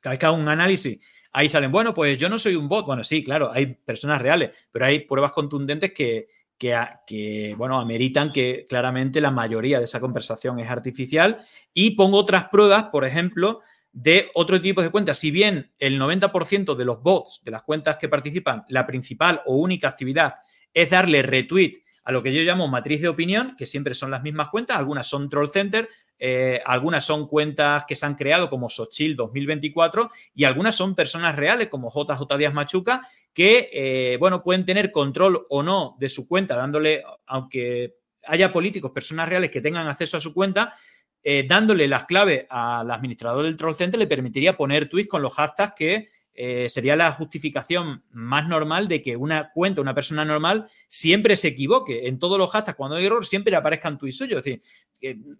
Cada 0.00 0.14
vez 0.14 0.18
que 0.18 0.26
hago 0.26 0.36
un 0.36 0.48
análisis, 0.48 0.98
ahí 1.30 1.48
salen, 1.48 1.70
bueno, 1.70 1.94
pues 1.94 2.18
yo 2.18 2.28
no 2.28 2.38
soy 2.38 2.56
un 2.56 2.68
bot. 2.68 2.86
Bueno, 2.86 3.04
sí, 3.04 3.22
claro, 3.22 3.52
hay 3.52 3.66
personas 3.66 4.20
reales, 4.20 4.50
pero 4.72 4.84
hay 4.84 5.06
pruebas 5.06 5.30
contundentes 5.30 5.92
que, 5.92 6.26
que, 6.58 7.54
bueno, 7.56 7.80
ameritan 7.80 8.32
que 8.32 8.66
claramente 8.68 9.20
la 9.20 9.30
mayoría 9.30 9.78
de 9.78 9.84
esa 9.84 10.00
conversación 10.00 10.58
es 10.58 10.68
artificial. 10.68 11.44
Y 11.72 11.92
pongo 11.92 12.18
otras 12.18 12.48
pruebas, 12.48 12.84
por 12.84 13.04
ejemplo, 13.04 13.60
de 13.92 14.30
otro 14.34 14.60
tipo 14.60 14.82
de 14.82 14.90
cuentas. 14.90 15.18
Si 15.18 15.30
bien 15.30 15.72
el 15.78 15.98
90% 16.00 16.74
de 16.74 16.84
los 16.84 17.02
bots 17.02 17.42
de 17.44 17.50
las 17.50 17.62
cuentas 17.62 17.96
que 17.96 18.08
participan, 18.08 18.64
la 18.68 18.86
principal 18.86 19.42
o 19.46 19.56
única 19.56 19.88
actividad 19.88 20.34
es 20.74 20.90
darle 20.90 21.22
retweet 21.22 21.82
a 22.08 22.12
lo 22.12 22.22
que 22.22 22.32
yo 22.32 22.40
llamo 22.40 22.68
matriz 22.68 23.02
de 23.02 23.08
opinión, 23.08 23.54
que 23.54 23.66
siempre 23.66 23.94
son 23.94 24.10
las 24.10 24.22
mismas 24.22 24.48
cuentas, 24.48 24.78
algunas 24.78 25.06
son 25.06 25.28
troll 25.28 25.50
center, 25.50 25.90
eh, 26.18 26.58
algunas 26.64 27.04
son 27.04 27.28
cuentas 27.28 27.84
que 27.86 27.94
se 27.96 28.06
han 28.06 28.14
creado 28.14 28.48
como 28.48 28.70
Sochil 28.70 29.14
2024 29.14 30.10
y 30.34 30.44
algunas 30.44 30.74
son 30.74 30.94
personas 30.94 31.36
reales 31.36 31.68
como 31.68 31.92
JJ 31.92 32.38
Díaz 32.38 32.54
Machuca 32.54 33.06
que, 33.34 33.68
eh, 33.70 34.16
bueno, 34.18 34.42
pueden 34.42 34.64
tener 34.64 34.90
control 34.90 35.44
o 35.50 35.62
no 35.62 35.98
de 36.00 36.08
su 36.08 36.26
cuenta, 36.26 36.56
dándole, 36.56 37.04
aunque 37.26 37.96
haya 38.24 38.54
políticos, 38.54 38.90
personas 38.90 39.28
reales 39.28 39.50
que 39.50 39.60
tengan 39.60 39.86
acceso 39.86 40.16
a 40.16 40.22
su 40.22 40.32
cuenta, 40.32 40.76
eh, 41.22 41.44
dándole 41.46 41.86
las 41.88 42.06
claves 42.06 42.46
al 42.48 42.90
administrador 42.90 43.44
del 43.44 43.58
troll 43.58 43.74
center 43.74 44.00
le 44.00 44.06
permitiría 44.06 44.56
poner 44.56 44.88
tweets 44.88 45.10
con 45.10 45.20
los 45.20 45.34
hashtags 45.34 45.74
que 45.76 46.08
eh, 46.40 46.68
sería 46.68 46.94
la 46.94 47.10
justificación 47.10 48.04
más 48.12 48.46
normal 48.46 48.86
de 48.86 49.02
que 49.02 49.16
una 49.16 49.50
cuenta, 49.52 49.80
una 49.80 49.92
persona 49.92 50.24
normal, 50.24 50.70
siempre 50.86 51.34
se 51.34 51.48
equivoque. 51.48 52.06
En 52.06 52.20
todos 52.20 52.38
los 52.38 52.48
hashtags, 52.52 52.76
cuando 52.76 52.94
hay 52.94 53.06
error, 53.06 53.26
siempre 53.26 53.56
aparezcan 53.56 53.98
tweets 53.98 54.18
suyos. 54.18 54.38
Es 54.38 54.44
decir, 54.44 54.60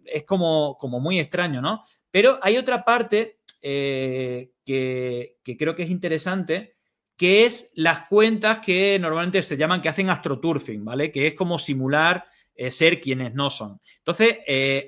es 0.05 0.25
como, 0.25 0.77
como, 0.77 0.99
muy 0.99 1.21
extraño, 1.21 1.63
¿no? 1.63 1.85
Pero 2.11 2.41
hay 2.43 2.57
otra 2.57 2.85
parte 2.85 3.39
eh, 3.63 4.51
que, 4.67 5.37
creo 5.57 5.77
que 5.77 5.85
es 5.85 5.91
interesante, 5.91 6.75
que 7.17 7.45
es 7.45 7.71
las 7.77 8.09
cuentas 8.09 8.59
que 8.59 8.99
normalmente 8.99 9.45
se 9.45 9.57
llaman 9.57 9.81
que 9.81 9.91
hacen 9.91 10.11
astroturfing, 10.11 10.85
¿vale? 10.85 11.13
Que 11.13 11.29
es 11.29 11.35
como 11.35 11.61
simular 11.61 12.27
eh, 12.57 12.73
ser 12.73 13.01
quienes 13.01 13.33
no 13.35 13.51
son. 13.51 13.79
Entonces, 13.99 14.39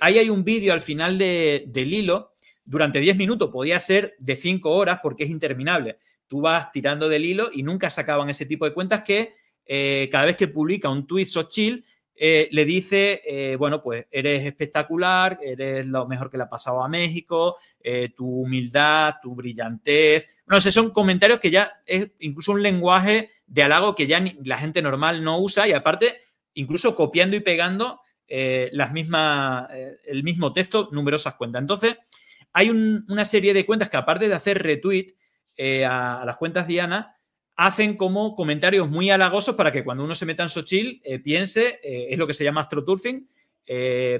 ahí 0.00 0.18
hay 0.18 0.28
un 0.28 0.42
vídeo 0.42 0.72
al 0.72 0.80
final 0.80 1.16
del 1.18 1.94
hilo 1.94 2.29
durante 2.64 3.00
10 3.00 3.16
minutos, 3.16 3.50
podía 3.50 3.78
ser 3.78 4.14
de 4.18 4.36
5 4.36 4.70
horas 4.70 5.00
porque 5.02 5.24
es 5.24 5.30
interminable. 5.30 5.98
Tú 6.28 6.40
vas 6.40 6.70
tirando 6.70 7.08
del 7.08 7.24
hilo 7.24 7.50
y 7.52 7.62
nunca 7.62 7.90
sacaban 7.90 8.30
ese 8.30 8.46
tipo 8.46 8.64
de 8.64 8.72
cuentas 8.72 9.02
que 9.02 9.34
eh, 9.72 10.08
cada 10.10 10.24
vez 10.24 10.36
que 10.36 10.48
publica 10.48 10.88
un 10.88 11.06
tweet 11.06 11.26
Sochil, 11.26 11.84
eh, 12.14 12.48
le 12.50 12.64
dice, 12.64 13.22
eh, 13.24 13.54
bueno, 13.54 13.80
pues 13.80 14.04
eres 14.10 14.44
espectacular, 14.44 15.38
eres 15.40 15.86
lo 15.86 16.08
mejor 16.08 16.28
que 16.28 16.36
le 16.36 16.42
ha 16.42 16.48
pasado 16.48 16.82
a 16.82 16.88
México, 16.88 17.56
tu 18.16 18.26
humildad, 18.26 19.14
tu 19.22 19.34
brillantez. 19.36 20.26
No 20.46 20.60
sé, 20.60 20.72
son 20.72 20.90
comentarios 20.90 21.38
que 21.38 21.52
ya 21.52 21.80
es 21.86 22.10
incluso 22.18 22.50
un 22.50 22.62
lenguaje 22.64 23.30
de 23.46 23.62
halago 23.62 23.94
que 23.94 24.08
ya 24.08 24.22
la 24.44 24.58
gente 24.58 24.82
normal 24.82 25.22
no 25.22 25.40
usa 25.40 25.68
y 25.68 25.72
aparte, 25.72 26.20
incluso 26.54 26.96
copiando 26.96 27.36
y 27.36 27.40
pegando 27.40 28.00
las 28.28 28.92
mismas, 28.92 29.70
el 30.04 30.22
mismo 30.22 30.52
texto, 30.52 30.88
numerosas 30.92 31.36
cuentas. 31.36 31.62
Entonces, 31.62 31.96
hay 32.52 32.70
una 32.70 33.24
serie 33.24 33.54
de 33.54 33.64
cuentas 33.64 33.88
que 33.88 33.96
aparte 33.96 34.28
de 34.28 34.34
hacer 34.34 34.62
retweet 34.62 35.14
eh, 35.56 35.84
a, 35.84 36.22
las 36.24 36.36
cuentas 36.36 36.66
Diana, 36.66 37.16
hacen 37.56 37.96
como 37.96 38.34
comentarios 38.34 38.88
muy 38.88 39.10
halagosos 39.10 39.54
para 39.54 39.70
que 39.72 39.84
cuando 39.84 40.04
uno 40.04 40.14
se 40.14 40.26
meta 40.26 40.42
en 40.42 40.48
Sochil 40.48 41.02
eh, 41.04 41.18
piense, 41.18 41.80
eh, 41.82 42.08
es 42.10 42.18
lo 42.18 42.26
que 42.26 42.34
se 42.34 42.44
llama 42.44 42.62
astroturfing, 42.62 43.28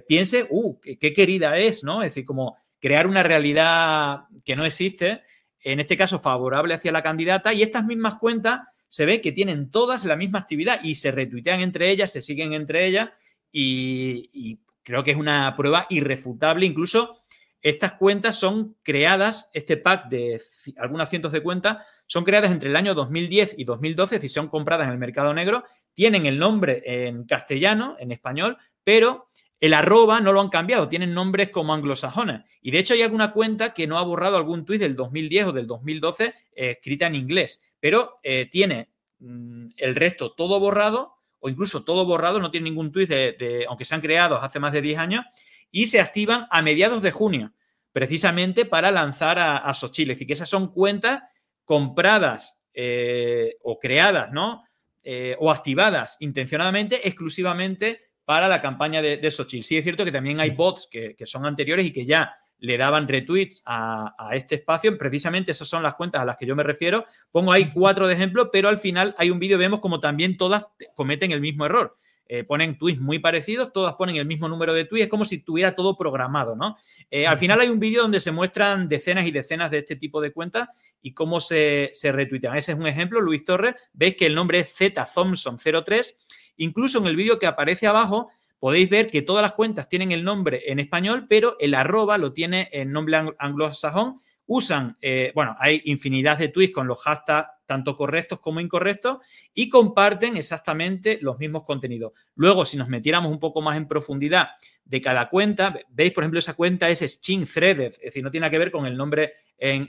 piense, 0.06 0.46
uh, 0.48 0.78
qué, 0.80 1.12
querida 1.12 1.58
es, 1.58 1.82
¿no? 1.82 2.02
Es 2.02 2.10
decir, 2.10 2.24
como 2.24 2.56
crear 2.78 3.08
una 3.08 3.24
realidad 3.24 4.24
que 4.44 4.54
no 4.54 4.64
existe, 4.64 5.22
en 5.64 5.80
este 5.80 5.96
caso 5.96 6.20
favorable 6.20 6.74
hacia 6.74 6.92
la 6.92 7.02
candidata, 7.02 7.52
y 7.52 7.62
estas 7.62 7.84
mismas 7.84 8.16
cuentas 8.16 8.60
se 8.86 9.06
ve 9.06 9.20
que 9.20 9.32
tienen 9.32 9.70
todas 9.70 10.04
la 10.04 10.14
misma 10.14 10.38
actividad 10.38 10.78
y 10.84 10.94
se 10.94 11.10
retuitean 11.10 11.60
entre 11.60 11.90
ellas, 11.90 12.12
se 12.12 12.20
siguen 12.20 12.52
entre 12.52 12.86
ellas, 12.86 13.10
y 13.50 14.60
creo 14.84 15.02
que 15.02 15.10
es 15.10 15.16
una 15.16 15.56
prueba 15.56 15.86
irrefutable, 15.88 16.66
incluso 16.66 17.19
estas 17.62 17.92
cuentas 17.94 18.36
son 18.36 18.76
creadas, 18.82 19.50
este 19.52 19.76
pack 19.76 20.08
de 20.08 20.40
algunas 20.78 21.10
cientos 21.10 21.32
de 21.32 21.42
cuentas, 21.42 21.78
son 22.06 22.24
creadas 22.24 22.50
entre 22.50 22.70
el 22.70 22.76
año 22.76 22.94
2010 22.94 23.56
y 23.58 23.64
2012, 23.64 24.16
es 24.16 24.22
decir, 24.22 24.30
son 24.30 24.48
compradas 24.48 24.86
en 24.86 24.92
el 24.92 24.98
mercado 24.98 25.32
negro, 25.34 25.64
tienen 25.94 26.26
el 26.26 26.38
nombre 26.38 26.82
en 26.84 27.24
castellano, 27.24 27.96
en 27.98 28.12
español, 28.12 28.56
pero 28.82 29.30
el 29.60 29.74
arroba 29.74 30.20
no 30.20 30.32
lo 30.32 30.40
han 30.40 30.48
cambiado, 30.48 30.88
tienen 30.88 31.12
nombres 31.12 31.50
como 31.50 31.74
anglosajones. 31.74 32.42
Y 32.62 32.70
de 32.70 32.78
hecho 32.78 32.94
hay 32.94 33.02
alguna 33.02 33.32
cuenta 33.32 33.74
que 33.74 33.86
no 33.86 33.98
ha 33.98 34.02
borrado 34.02 34.38
algún 34.38 34.64
tuit 34.64 34.80
del 34.80 34.96
2010 34.96 35.46
o 35.46 35.52
del 35.52 35.66
2012 35.66 36.24
eh, 36.24 36.34
escrita 36.70 37.06
en 37.06 37.14
inglés, 37.14 37.62
pero 37.78 38.18
eh, 38.22 38.48
tiene 38.50 38.88
mm, 39.18 39.68
el 39.76 39.94
resto 39.94 40.32
todo 40.32 40.58
borrado 40.58 41.14
o 41.40 41.48
incluso 41.48 41.84
todo 41.84 42.04
borrado, 42.04 42.38
no 42.38 42.50
tiene 42.50 42.64
ningún 42.64 42.92
tuit 42.92 43.08
de, 43.08 43.64
aunque 43.68 43.84
se 43.84 43.94
han 43.94 44.00
creado 44.00 44.40
hace 44.40 44.60
más 44.60 44.72
de 44.72 44.82
10 44.82 44.98
años, 44.98 45.24
y 45.70 45.86
se 45.86 46.00
activan 46.00 46.46
a 46.50 46.62
mediados 46.62 47.02
de 47.02 47.10
junio, 47.10 47.52
precisamente 47.92 48.64
para 48.64 48.90
lanzar 48.90 49.38
a, 49.38 49.56
a 49.58 49.74
Xochitl. 49.74 50.10
Es 50.10 50.16
decir, 50.16 50.26
que 50.26 50.32
esas 50.34 50.48
son 50.48 50.72
cuentas 50.72 51.22
compradas 51.64 52.64
eh, 52.74 53.56
o 53.62 53.78
creadas, 53.78 54.32
¿no? 54.32 54.64
Eh, 55.02 55.34
o 55.38 55.50
activadas 55.50 56.16
intencionadamente 56.20 57.08
exclusivamente 57.08 58.10
para 58.24 58.48
la 58.48 58.60
campaña 58.60 59.00
de, 59.00 59.16
de 59.16 59.30
Sí 59.30 59.78
es 59.78 59.84
cierto 59.84 60.04
que 60.04 60.12
también 60.12 60.40
hay 60.40 60.50
bots 60.50 60.88
que, 60.90 61.16
son 61.24 61.46
anteriores 61.46 61.86
y 61.86 61.92
que 61.92 62.04
ya 62.04 62.34
le 62.58 62.76
daban 62.76 63.08
retweets 63.08 63.62
a, 63.64 64.14
a, 64.18 64.36
este 64.36 64.56
espacio. 64.56 64.98
Precisamente 64.98 65.52
esas 65.52 65.68
son 65.68 65.82
las 65.82 65.94
cuentas 65.94 66.20
a 66.20 66.24
las 66.24 66.36
que 66.36 66.46
yo 66.46 66.54
me 66.54 66.62
refiero. 66.62 67.06
Pongo 67.30 67.52
ahí 67.52 67.70
cuatro 67.72 68.06
de 68.06 68.14
ejemplo, 68.14 68.50
pero 68.50 68.68
al 68.68 68.78
final 68.78 69.14
hay 69.16 69.30
un 69.30 69.38
vídeo, 69.38 69.56
vemos 69.56 69.80
como 69.80 70.00
también 70.00 70.36
todas 70.36 70.66
cometen 70.94 71.32
el 71.32 71.40
mismo 71.40 71.66
error. 71.66 71.96
Eh, 72.32 72.44
ponen 72.44 72.78
tweets 72.78 73.00
muy 73.00 73.18
parecidos, 73.18 73.72
todas 73.72 73.94
ponen 73.94 74.14
el 74.14 74.24
mismo 74.24 74.48
número 74.48 74.72
de 74.72 74.84
tweets, 74.84 75.06
es 75.06 75.10
como 75.10 75.24
si 75.24 75.38
tuviera 75.38 75.74
todo 75.74 75.96
programado, 75.96 76.54
¿no? 76.54 76.76
Eh, 77.10 77.26
al 77.26 77.36
final 77.36 77.58
hay 77.58 77.68
un 77.68 77.80
vídeo 77.80 78.02
donde 78.02 78.20
se 78.20 78.30
muestran 78.30 78.88
decenas 78.88 79.26
y 79.26 79.32
decenas 79.32 79.68
de 79.72 79.78
este 79.78 79.96
tipo 79.96 80.20
de 80.20 80.32
cuentas 80.32 80.68
y 81.02 81.12
cómo 81.12 81.40
se, 81.40 81.90
se 81.92 82.12
retuitean. 82.12 82.56
Ese 82.56 82.70
es 82.70 82.78
un 82.78 82.86
ejemplo, 82.86 83.20
Luis 83.20 83.44
Torres, 83.44 83.74
veis 83.94 84.14
que 84.14 84.26
el 84.26 84.36
nombre 84.36 84.60
es 84.60 84.72
Z 84.72 85.04
Thompson 85.12 85.56
03, 85.58 86.16
incluso 86.58 87.00
en 87.00 87.06
el 87.06 87.16
vídeo 87.16 87.36
que 87.40 87.48
aparece 87.48 87.88
abajo 87.88 88.30
podéis 88.60 88.88
ver 88.88 89.10
que 89.10 89.22
todas 89.22 89.42
las 89.42 89.54
cuentas 89.54 89.88
tienen 89.88 90.12
el 90.12 90.22
nombre 90.22 90.62
en 90.70 90.78
español, 90.78 91.26
pero 91.28 91.56
el 91.58 91.74
arroba 91.74 92.16
lo 92.16 92.32
tiene 92.32 92.68
en 92.70 92.92
nombre 92.92 93.34
anglosajón 93.40 94.20
usan, 94.52 94.96
eh, 95.00 95.30
bueno, 95.32 95.54
hay 95.60 95.80
infinidad 95.84 96.36
de 96.36 96.48
tweets 96.48 96.74
con 96.74 96.88
los 96.88 97.00
hashtags 97.02 97.50
tanto 97.66 97.96
correctos 97.96 98.40
como 98.40 98.58
incorrectos 98.58 99.18
y 99.54 99.68
comparten 99.68 100.36
exactamente 100.36 101.20
los 101.22 101.38
mismos 101.38 101.62
contenidos. 101.62 102.14
Luego, 102.34 102.64
si 102.64 102.76
nos 102.76 102.88
metiéramos 102.88 103.30
un 103.30 103.38
poco 103.38 103.62
más 103.62 103.76
en 103.76 103.86
profundidad 103.86 104.48
de 104.84 105.00
cada 105.00 105.28
cuenta, 105.28 105.78
veis, 105.90 106.10
por 106.10 106.24
ejemplo, 106.24 106.40
esa 106.40 106.54
cuenta 106.54 106.90
es 106.90 107.20
Shin 107.22 107.46
Threaded, 107.46 107.92
es 107.92 108.00
decir, 108.00 108.24
no 108.24 108.30
tiene 108.32 108.50
que 108.50 108.58
ver 108.58 108.72
con 108.72 108.86
el 108.86 108.96
nombre 108.96 109.34
en, 109.56 109.88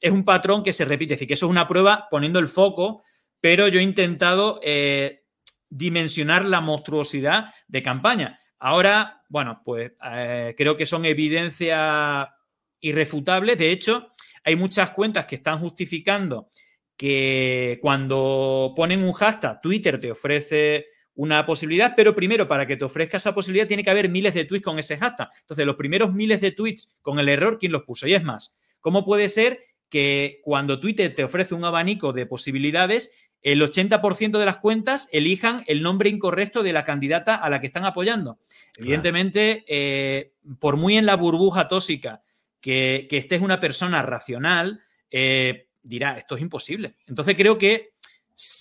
es 0.00 0.12
un 0.12 0.24
patrón 0.24 0.62
que 0.62 0.72
se 0.72 0.84
repite, 0.84 1.14
es 1.14 1.18
decir, 1.18 1.28
que 1.28 1.34
eso 1.34 1.46
es 1.46 1.50
una 1.50 1.66
prueba 1.66 2.08
poniendo 2.10 2.38
el 2.38 2.48
foco, 2.48 3.02
pero 3.40 3.68
yo 3.68 3.80
he 3.80 3.82
intentado 3.82 4.60
eh, 4.62 5.24
dimensionar 5.68 6.44
la 6.44 6.60
monstruosidad 6.60 7.52
de 7.66 7.82
campaña. 7.82 8.38
Ahora, 8.58 9.22
bueno, 9.28 9.62
pues 9.64 9.92
eh, 10.12 10.54
creo 10.56 10.76
que 10.76 10.86
son 10.86 11.04
evidencias 11.04 12.28
irrefutables. 12.80 13.58
De 13.58 13.70
hecho, 13.70 14.12
hay 14.44 14.56
muchas 14.56 14.90
cuentas 14.90 15.26
que 15.26 15.36
están 15.36 15.60
justificando 15.60 16.48
que 16.96 17.78
cuando 17.80 18.72
ponen 18.74 19.04
un 19.04 19.12
hashtag, 19.12 19.60
Twitter 19.60 20.00
te 20.00 20.10
ofrece 20.10 20.86
una 21.14 21.44
posibilidad, 21.46 21.94
pero 21.96 22.14
primero 22.14 22.46
para 22.46 22.66
que 22.66 22.76
te 22.76 22.84
ofrezca 22.84 23.16
esa 23.16 23.34
posibilidad 23.34 23.66
tiene 23.66 23.84
que 23.84 23.90
haber 23.90 24.08
miles 24.08 24.34
de 24.34 24.44
tweets 24.44 24.64
con 24.64 24.78
ese 24.78 24.96
hashtag. 24.96 25.28
Entonces, 25.40 25.66
los 25.66 25.76
primeros 25.76 26.12
miles 26.12 26.40
de 26.40 26.52
tweets 26.52 26.96
con 27.02 27.18
el 27.18 27.28
error, 27.28 27.58
¿quién 27.58 27.72
los 27.72 27.82
puso? 27.82 28.06
Y 28.06 28.14
es 28.14 28.24
más, 28.24 28.56
¿cómo 28.80 29.04
puede 29.04 29.28
ser 29.28 29.64
que 29.88 30.40
cuando 30.42 30.80
Twitter 30.80 31.14
te 31.14 31.24
ofrece 31.24 31.54
un 31.54 31.64
abanico 31.64 32.12
de 32.12 32.26
posibilidades, 32.26 33.12
el 33.42 33.62
80% 33.62 34.38
de 34.38 34.46
las 34.46 34.58
cuentas 34.58 35.08
elijan 35.12 35.64
el 35.66 35.82
nombre 35.82 36.10
incorrecto 36.10 36.62
de 36.62 36.72
la 36.72 36.84
candidata 36.84 37.34
a 37.34 37.48
la 37.50 37.60
que 37.60 37.68
están 37.68 37.84
apoyando? 37.84 38.38
Evidentemente, 38.76 39.64
eh, 39.68 40.32
por 40.58 40.76
muy 40.76 40.96
en 40.96 41.06
la 41.06 41.16
burbuja 41.16 41.68
tóxica 41.68 42.22
que, 42.60 43.06
estés 43.10 43.40
una 43.40 43.60
persona 43.60 44.02
racional, 44.02 44.82
eh, 45.10 45.68
dirá, 45.82 46.18
esto 46.18 46.36
es 46.36 46.42
imposible. 46.42 46.96
Entonces 47.06 47.36
creo 47.36 47.58
que 47.58 47.92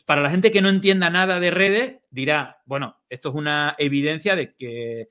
para 0.05 0.21
la 0.21 0.29
gente 0.29 0.51
que 0.51 0.61
no 0.61 0.69
entienda 0.69 1.09
nada 1.09 1.39
de 1.39 1.51
redes, 1.51 1.97
dirá, 2.09 2.61
bueno, 2.65 2.97
esto 3.09 3.29
es 3.29 3.35
una 3.35 3.75
evidencia 3.77 4.35
de 4.35 4.55
que 4.55 5.09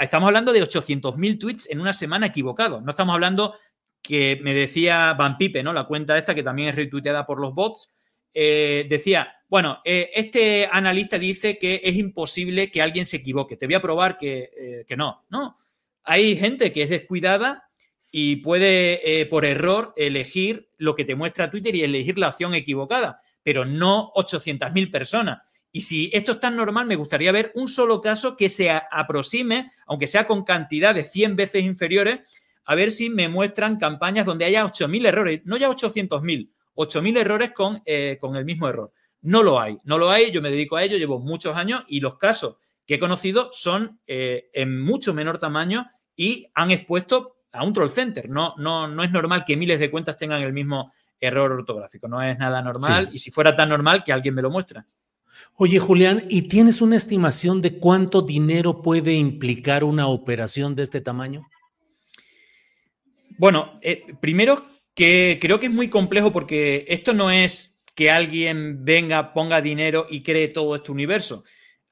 estamos 0.00 0.26
hablando 0.28 0.52
de 0.52 0.62
800.000 0.62 1.38
tweets 1.38 1.70
en 1.70 1.80
una 1.80 1.92
semana 1.92 2.26
equivocado. 2.26 2.80
No 2.80 2.90
estamos 2.90 3.14
hablando 3.14 3.56
que 4.06 4.38
me 4.42 4.54
decía 4.54 5.14
Van 5.14 5.36
Pipe, 5.36 5.62
¿no? 5.62 5.72
La 5.72 5.86
cuenta 5.86 6.16
esta 6.16 6.34
que 6.34 6.42
también 6.42 6.68
es 6.68 6.76
retuiteada 6.76 7.26
por 7.26 7.40
los 7.40 7.54
bots. 7.54 7.92
Eh, 8.32 8.86
decía, 8.88 9.34
bueno, 9.48 9.80
eh, 9.84 10.10
este 10.14 10.68
analista 10.70 11.18
dice 11.18 11.58
que 11.58 11.80
es 11.82 11.96
imposible 11.96 12.70
que 12.70 12.82
alguien 12.82 13.06
se 13.06 13.18
equivoque. 13.18 13.56
Te 13.56 13.66
voy 13.66 13.74
a 13.74 13.82
probar 13.82 14.16
que, 14.16 14.50
eh, 14.56 14.84
que 14.86 14.96
no. 14.96 15.24
No. 15.28 15.58
Hay 16.04 16.36
gente 16.36 16.72
que 16.72 16.82
es 16.82 16.90
descuidada 16.90 17.68
y 18.12 18.36
puede, 18.36 19.26
por 19.26 19.44
error, 19.44 19.92
elegir 19.96 20.70
lo 20.78 20.94
que 20.94 21.04
te 21.04 21.16
muestra 21.16 21.50
Twitter 21.50 21.74
y 21.74 21.82
elegir 21.82 22.18
la 22.18 22.28
opción 22.28 22.54
equivocada 22.54 23.20
pero 23.46 23.64
no 23.64 24.10
800.000 24.16 24.90
personas. 24.90 25.40
Y 25.70 25.82
si 25.82 26.10
esto 26.12 26.32
es 26.32 26.40
tan 26.40 26.56
normal, 26.56 26.84
me 26.88 26.96
gustaría 26.96 27.30
ver 27.30 27.52
un 27.54 27.68
solo 27.68 28.00
caso 28.00 28.36
que 28.36 28.50
se 28.50 28.68
aproxime, 28.72 29.70
aunque 29.86 30.08
sea 30.08 30.26
con 30.26 30.42
cantidades 30.42 31.12
100 31.12 31.36
veces 31.36 31.62
inferiores, 31.62 32.18
a 32.66 32.74
ver 32.74 32.90
si 32.90 33.08
me 33.08 33.28
muestran 33.28 33.78
campañas 33.78 34.26
donde 34.26 34.44
haya 34.44 34.64
8.000 34.64 35.06
errores, 35.06 35.40
no 35.44 35.56
ya 35.56 35.70
800.000, 35.70 36.50
8.000 36.74 37.18
errores 37.18 37.52
con, 37.52 37.80
eh, 37.86 38.18
con 38.20 38.36
el 38.36 38.44
mismo 38.44 38.68
error. 38.68 38.92
No 39.22 39.42
lo 39.42 39.60
hay, 39.60 39.78
no 39.84 39.98
lo 39.98 40.10
hay, 40.10 40.30
yo 40.30 40.42
me 40.42 40.50
dedico 40.50 40.76
a 40.76 40.82
ello, 40.82 40.98
llevo 40.98 41.20
muchos 41.20 41.56
años 41.56 41.84
y 41.88 42.00
los 42.00 42.18
casos 42.18 42.58
que 42.84 42.94
he 42.94 42.98
conocido 42.98 43.50
son 43.52 44.00
eh, 44.06 44.50
en 44.52 44.80
mucho 44.80 45.14
menor 45.14 45.38
tamaño 45.38 45.86
y 46.14 46.46
han 46.54 46.70
expuesto 46.70 47.38
a 47.52 47.64
un 47.64 47.72
troll 47.72 47.90
center. 47.90 48.28
No, 48.28 48.54
no, 48.58 48.88
no 48.88 49.02
es 49.02 49.10
normal 49.10 49.44
que 49.44 49.56
miles 49.56 49.78
de 49.78 49.90
cuentas 49.90 50.16
tengan 50.16 50.42
el 50.42 50.52
mismo 50.52 50.92
error 51.20 51.52
ortográfico. 51.52 52.08
No 52.08 52.22
es 52.22 52.38
nada 52.38 52.62
normal 52.62 53.10
y 53.12 53.18
si 53.18 53.30
fuera 53.30 53.56
tan 53.56 53.68
normal, 53.68 54.04
que 54.04 54.12
alguien 54.12 54.34
me 54.34 54.42
lo 54.42 54.50
muestra. 54.50 54.86
Oye, 55.54 55.78
Julián, 55.78 56.24
¿y 56.30 56.42
tienes 56.42 56.80
una 56.80 56.96
estimación 56.96 57.60
de 57.60 57.78
cuánto 57.78 58.22
dinero 58.22 58.82
puede 58.82 59.14
implicar 59.14 59.84
una 59.84 60.06
operación 60.06 60.74
de 60.74 60.82
este 60.82 61.00
tamaño? 61.00 61.46
Bueno, 63.38 63.78
eh, 63.82 64.04
primero 64.20 64.66
que 64.94 65.38
creo 65.40 65.60
que 65.60 65.66
es 65.66 65.72
muy 65.72 65.88
complejo 65.88 66.32
porque 66.32 66.84
esto 66.88 67.12
no 67.12 67.30
es 67.30 67.84
que 67.94 68.10
alguien 68.10 68.84
venga, 68.84 69.32
ponga 69.32 69.60
dinero 69.60 70.06
y 70.08 70.22
cree 70.22 70.48
todo 70.48 70.74
este 70.74 70.92
universo. 70.92 71.44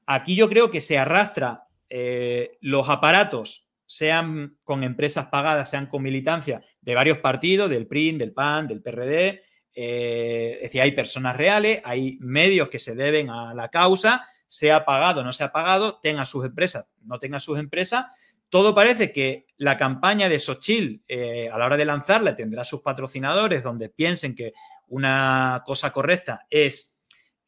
Aquí 0.05 0.35
yo 0.35 0.49
creo 0.49 0.71
que 0.71 0.81
se 0.81 0.97
arrastra 0.97 1.67
eh, 1.89 2.57
los 2.61 2.89
aparatos 2.89 3.71
sean 3.85 4.57
con 4.63 4.83
empresas 4.83 5.27
pagadas, 5.27 5.69
sean 5.69 5.87
con 5.87 6.01
militancia 6.01 6.61
de 6.81 6.95
varios 6.95 7.19
partidos, 7.19 7.69
del 7.69 7.87
PRIN, 7.87 8.17
del 8.17 8.33
PAN, 8.33 8.67
del 8.67 8.81
PRD. 8.81 9.41
Eh, 9.73 10.53
es 10.55 10.61
decir, 10.63 10.81
hay 10.81 10.91
personas 10.93 11.37
reales, 11.37 11.81
hay 11.83 12.17
medios 12.21 12.69
que 12.69 12.79
se 12.79 12.95
deben 12.95 13.29
a 13.29 13.53
la 13.53 13.69
causa, 13.69 14.27
sea 14.47 14.85
pagado 14.85 15.21
o 15.21 15.23
no 15.23 15.33
sea 15.33 15.51
pagado, 15.51 15.99
tenga 16.01 16.25
sus 16.25 16.45
empresas, 16.45 16.87
no 17.03 17.19
tenga 17.19 17.39
sus 17.39 17.59
empresas. 17.59 18.05
Todo 18.49 18.75
parece 18.75 19.11
que 19.11 19.47
la 19.57 19.77
campaña 19.77 20.29
de 20.29 20.39
Sochil 20.39 21.03
eh, 21.07 21.49
a 21.51 21.57
la 21.57 21.65
hora 21.65 21.77
de 21.77 21.85
lanzarla 21.85 22.35
tendrá 22.35 22.63
sus 22.63 22.81
patrocinadores 22.81 23.63
donde 23.63 23.89
piensen 23.89 24.35
que 24.35 24.53
una 24.87 25.63
cosa 25.65 25.91
correcta 25.91 26.45
es 26.49 26.99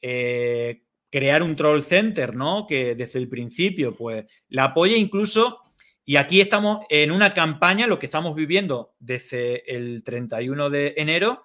eh, 0.02 0.84
crear 1.10 1.44
un 1.44 1.56
troll 1.56 1.84
center, 1.84 2.36
¿no? 2.36 2.66
Que 2.68 2.96
desde 2.96 3.20
el 3.20 3.30
principio, 3.30 3.96
pues, 3.96 4.26
la 4.50 4.66
apoye 4.66 4.98
incluso 4.98 5.68
y 6.10 6.16
aquí 6.16 6.40
estamos 6.40 6.86
en 6.90 7.12
una 7.12 7.32
campaña, 7.32 7.86
lo 7.86 8.00
que 8.00 8.06
estamos 8.06 8.34
viviendo 8.34 8.96
desde 8.98 9.76
el 9.76 10.04
31 10.06 10.70
de 10.70 10.94
enero, 10.96 11.44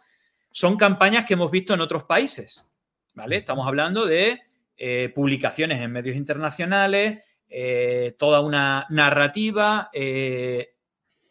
son 0.52 0.76
campañas 0.76 1.24
que 1.24 1.34
hemos 1.34 1.50
visto 1.50 1.74
en 1.74 1.80
otros 1.80 2.04
países. 2.04 2.64
¿vale? 3.12 3.38
Estamos 3.38 3.66
hablando 3.66 4.06
de 4.06 4.40
eh, 4.76 5.10
publicaciones 5.12 5.80
en 5.80 5.90
medios 5.90 6.14
internacionales, 6.14 7.24
eh, 7.54 8.14
toda 8.18 8.40
una 8.40 8.86
narrativa, 8.88 9.90
eh, 9.92 10.74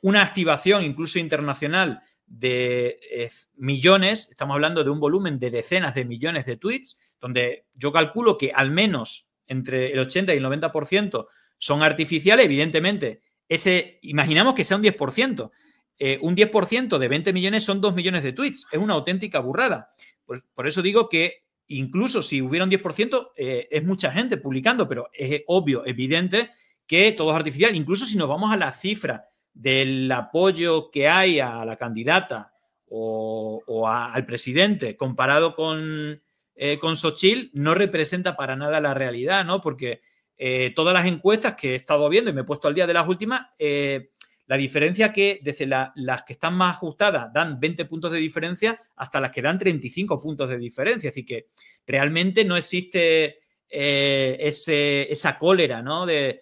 una 0.02 0.22
activación 0.22 0.84
incluso 0.84 1.18
internacional 1.18 2.04
de 2.28 3.28
millones, 3.56 4.30
estamos 4.30 4.54
hablando 4.54 4.84
de 4.84 4.90
un 4.90 5.00
volumen 5.00 5.40
de 5.40 5.52
decenas 5.52 5.96
de 5.96 6.06
millones 6.06 6.46
de 6.46 6.58
tweets, 6.58 7.00
donde 7.20 7.66
yo 7.74 7.92
calculo 7.92 8.38
que 8.38 8.52
al 8.56 8.72
menos 8.72 9.32
entre 9.48 9.92
el 9.92 10.00
80 10.00 10.34
y 10.34 10.38
el 10.38 10.46
90% 10.46 11.28
son 11.58 11.84
artificiales, 11.84 12.46
evidentemente, 12.46 13.22
ese, 13.50 14.00
imaginamos 14.04 14.54
que 14.54 14.64
sea 14.64 14.78
un 14.78 14.84
10%. 14.84 15.52
Eh, 15.98 16.18
un 16.22 16.36
10% 16.36 16.98
de 16.98 17.08
20 17.08 17.34
millones 17.34 17.66
son 17.66 17.82
2 17.82 17.94
millones 17.94 18.24
de 18.24 18.34
tweets. 18.34 18.66
Es 18.72 18.80
una 18.80 18.94
auténtica 18.94 19.40
burrada. 19.40 19.94
Por 20.26 20.68
eso 20.68 20.82
digo 20.82 21.10
que 21.10 21.44
incluso 21.78 22.22
si 22.22 22.42
hubiera 22.42 22.66
un 22.66 22.72
10%, 22.72 23.32
eh, 23.36 23.68
es 23.72 23.84
mucha 23.84 24.12
gente 24.12 24.38
publicando, 24.38 24.88
pero 24.88 25.10
es 25.14 25.44
obvio, 25.48 25.86
evidente 25.86 26.50
que 26.86 27.12
todo 27.12 27.32
es 27.32 27.36
artificial. 27.36 27.76
Incluso 27.76 28.06
si 28.06 28.18
nos 28.18 28.30
vamos 28.30 28.52
a 28.52 28.58
la 28.58 28.74
cifra 28.74 29.30
del 29.54 30.12
apoyo 30.12 30.92
que 30.92 31.08
hay 31.08 31.40
a 31.40 31.66
la 31.66 31.78
candidata 31.78 32.54
o, 32.88 33.88
al 33.88 34.26
presidente 34.26 34.98
comparado 34.98 35.56
con, 35.56 36.22
eh, 36.56 36.78
con 36.78 36.98
Xochitl, 36.98 37.50
no 37.54 37.74
representa 37.74 38.36
para 38.36 38.56
nada 38.56 38.82
la 38.82 38.94
realidad, 38.94 39.46
¿no? 39.46 39.62
Porque 39.62 40.02
eh, 40.38 40.74
todas 40.76 40.94
las 40.94 41.06
encuestas 41.06 41.56
que 41.56 41.72
he 41.72 41.76
estado 41.76 42.10
viendo 42.10 42.30
y 42.30 42.34
me 42.34 42.42
he 42.42 42.46
puesto 42.46 42.68
al 42.68 42.74
día 42.74 42.88
de 42.88 42.94
las 42.94 43.08
últimas, 43.08 43.48
eh, 43.60 44.11
la 44.52 44.58
diferencia 44.58 45.14
que 45.14 45.40
desde 45.42 45.66
las 45.66 46.24
que 46.24 46.34
están 46.34 46.56
más 46.56 46.76
ajustadas 46.76 47.32
dan 47.32 47.58
20 47.58 47.86
puntos 47.86 48.12
de 48.12 48.18
diferencia 48.18 48.78
hasta 48.98 49.22
las 49.22 49.32
que 49.32 49.42
dan 49.42 49.58
35 49.58 50.20
puntos 50.20 50.50
de 50.50 50.58
diferencia. 50.58 51.10
Así 51.10 51.24
que 51.24 51.48
realmente 51.88 52.44
no 52.44 52.58
existe 52.58 53.40
eh, 53.70 54.38
esa 54.42 55.40
cólera 55.40 55.82
¿no? 55.82 56.06
de, 56.06 56.42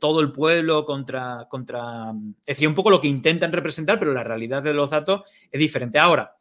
todo 0.00 0.20
el 0.22 0.32
pueblo 0.32 0.86
contra, 0.86 1.48
contra... 1.50 2.14
Es 2.46 2.56
decir, 2.56 2.66
un 2.66 2.74
poco 2.74 2.88
lo 2.88 2.98
que 2.98 3.08
intentan 3.08 3.52
representar, 3.52 3.98
pero 3.98 4.14
la 4.14 4.24
realidad 4.24 4.62
de 4.62 4.72
los 4.72 4.88
datos 4.88 5.24
es 5.52 5.60
diferente. 5.60 5.98
Ahora, 5.98 6.38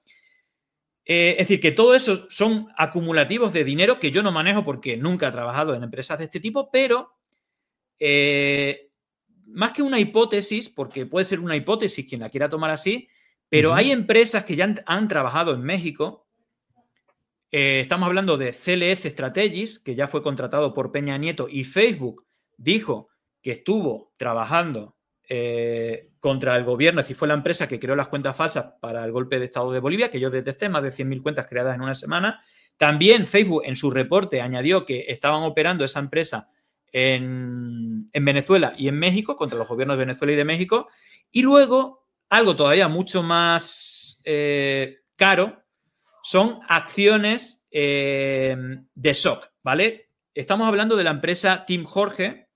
es 1.03 1.39
decir, 1.39 1.59
que 1.59 1.73
todo 1.73 1.95
eso 1.95 2.29
son 2.29 2.69
acumulativos 2.77 3.51
de 3.51 3.65
dinero 3.65 3.99
que 3.99 4.11
yo 4.11 4.23
no 4.23 4.31
manejo 4.31 4.63
porque 4.63 4.95
nunca 4.95 5.27
he 5.27 5.31
trabajado 5.31 5.75
en 5.75 5.83
empresas 5.83 6.17
de 6.17 6.23
este 6.23 6.39
tipo, 6.39 6.71
pero 6.71 7.17
eh, 7.99 8.88
más 9.53 9.71
que 9.71 9.81
una 9.81 9.99
hipótesis, 9.99 10.69
porque 10.69 11.05
puede 11.05 11.25
ser 11.25 11.39
una 11.39 11.55
hipótesis 11.55 12.07
quien 12.07 12.21
la 12.21 12.29
quiera 12.29 12.49
tomar 12.49 12.71
así, 12.71 13.09
pero 13.49 13.73
hay 13.73 13.91
empresas 13.91 14.43
que 14.45 14.55
ya 14.55 14.75
han, 14.85 15.07
trabajado 15.07 15.53
en 15.53 15.61
México. 15.61 16.27
Eh, 17.51 17.79
estamos 17.79 18.07
hablando 18.07 18.37
de 18.37 18.51
CLS 18.51 19.05
Strategies, 19.09 19.79
que 19.79 19.95
ya 19.95 20.07
fue 20.07 20.21
contratado 20.21 20.73
por 20.73 20.91
Peña 20.91 21.17
Nieto, 21.17 21.47
y 21.49 21.63
Facebook 21.63 22.25
dijo 22.57 23.09
que 23.41 23.51
estuvo 23.51 24.13
trabajando 24.17 24.95
eh, 25.27 26.11
contra 26.19 26.57
el 26.57 26.63
gobierno, 26.63 26.99
es 26.99 27.05
decir, 27.05 27.15
fue 27.15 27.27
la 27.27 27.33
empresa 27.33 27.67
que 27.67 27.79
creó 27.79 27.95
las 27.95 28.09
cuentas 28.09 28.35
falsas 28.35 28.73
para 28.79 29.03
el 29.03 29.11
golpe 29.11 29.39
de 29.39 29.45
Estado 29.45 29.71
de 29.71 29.79
Bolivia, 29.79 30.11
que 30.11 30.19
yo 30.19 30.29
detesté, 30.29 30.69
más 30.69 30.83
de 30.83 30.91
100.000 30.91 31.23
cuentas 31.23 31.47
creadas 31.47 31.75
en 31.75 31.81
una 31.81 31.95
semana. 31.95 32.41
También 32.77 33.25
Facebook 33.25 33.63
en 33.65 33.75
su 33.75 33.89
reporte 33.89 34.41
añadió 34.41 34.85
que 34.85 35.05
estaban 35.07 35.43
operando 35.43 35.83
esa 35.83 35.99
empresa 35.99 36.49
en, 36.91 38.09
Venezuela 38.13 38.73
y 38.77 38.87
en 38.87 38.99
México, 38.99 39.35
contra 39.37 39.57
los 39.57 39.67
gobiernos 39.67 39.97
de 39.97 40.05
Venezuela 40.05 40.33
y 40.33 40.35
de 40.35 40.45
México. 40.45 40.87
Y 41.31 41.41
luego, 41.41 42.05
algo 42.29 42.55
todavía 42.55 42.87
mucho 42.87 43.23
más 43.23 44.21
eh, 44.25 44.99
caro, 45.15 45.63
son 46.23 46.59
acciones 46.67 47.67
eh, 47.71 48.55
de 48.93 49.13
SOC, 49.13 49.51
¿vale? 49.63 50.09
Estamos 50.33 50.67
hablando 50.67 50.95
de 50.95 51.03
la 51.03 51.11
empresa 51.11 51.65
Team 51.65 51.83
Jorge, 51.85 52.49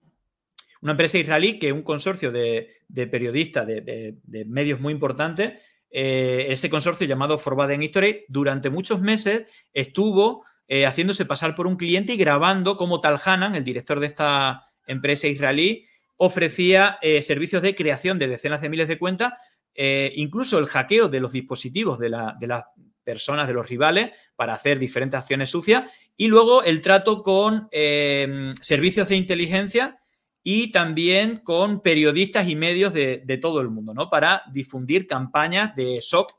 una 0.81 0.91
empresa 0.91 1.17
israelí 1.17 1.59
que 1.59 1.71
un 1.71 1.81
consorcio 1.81 2.31
de, 2.31 2.69
periodistas, 2.93 3.65
de, 3.65 4.45
medios 4.47 4.79
muy 4.79 4.93
importantes, 4.93 5.61
eh, 5.89 6.47
ese 6.49 6.69
consorcio 6.69 7.07
llamado 7.07 7.37
Forbidden 7.37 7.83
History, 7.83 8.25
durante 8.27 8.69
muchos 8.69 8.99
meses 8.99 9.45
estuvo 9.73 10.43
eh, 10.67 10.85
haciéndose 10.85 11.25
pasar 11.25 11.55
por 11.55 11.67
un 11.67 11.75
cliente 11.75 12.13
y 12.13 12.17
grabando 12.17 12.77
cómo 12.77 13.01
Tal 13.01 13.19
Hanan, 13.23 13.55
el 13.55 13.63
director 13.63 13.99
de 13.99 14.07
esta 14.07 14.67
empresa 14.87 15.27
israelí, 15.27 15.85
ofrecía 16.17 16.97
eh, 17.01 17.21
servicios 17.21 17.61
de 17.61 17.75
creación 17.75 18.19
de 18.19 18.27
decenas 18.27 18.61
de 18.61 18.69
miles 18.69 18.87
de 18.87 18.99
cuentas, 18.99 19.33
incluso 19.75 20.59
el 20.59 20.67
hackeo 20.67 21.07
de 21.09 21.19
los 21.19 21.31
dispositivos 21.31 21.97
de, 21.97 22.09
las 22.09 22.63
personas 23.03 23.47
de 23.47 23.53
los 23.53 23.67
rivales 23.67 24.11
para 24.35 24.53
hacer 24.53 24.79
diferentes 24.79 25.19
acciones 25.19 25.49
sucias. 25.49 25.83
Y 26.17 26.27
luego 26.27 26.63
el 26.63 26.81
trato 26.81 27.23
con 27.23 27.67
eh, 27.71 28.53
servicios 28.61 29.09
de 29.09 29.15
inteligencia 29.15 29.99
y 30.43 30.71
también 30.71 31.37
con 31.37 31.81
periodistas 31.81 32.47
y 32.47 32.55
medios 32.55 32.93
de, 32.93 33.39
todo 33.41 33.61
el 33.61 33.69
mundo, 33.69 33.93
¿no? 33.93 34.09
Para 34.09 34.43
difundir 34.51 35.07
campañas 35.07 35.75
de 35.75 35.99
shock 36.01 36.33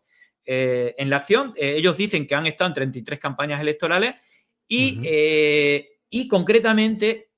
eh, 0.44 0.94
en 0.98 1.10
la 1.10 1.16
acción. 1.16 1.52
Eh, 1.56 1.74
ellos 1.76 1.96
dicen 1.96 2.26
que 2.26 2.34
han 2.34 2.46
estado 2.46 2.68
en 2.68 2.74
33 2.74 3.18
campañas 3.18 3.60
electorales 3.60 4.14
y, 4.66 5.00
y 6.08 6.28
concretamente, 6.28 7.30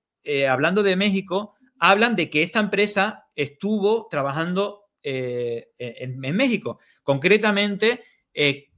hablando 0.48 0.82
de 0.82 0.94
México, 0.94 1.54
hablan 1.78 2.14
de 2.14 2.30
que 2.30 2.42
esta 2.42 2.60
empresa 2.60 3.26
estuvo 3.34 4.06
trabajando 4.08 4.84
en, 5.02 6.18
México, 6.18 6.78
concretamente 7.02 8.02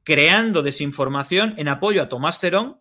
creando 0.08 0.62
desinformación 0.62 1.52
en 1.58 1.68
apoyo 1.68 2.02
a 2.02 2.08
Tomás 2.08 2.40
Cerón 2.40 2.80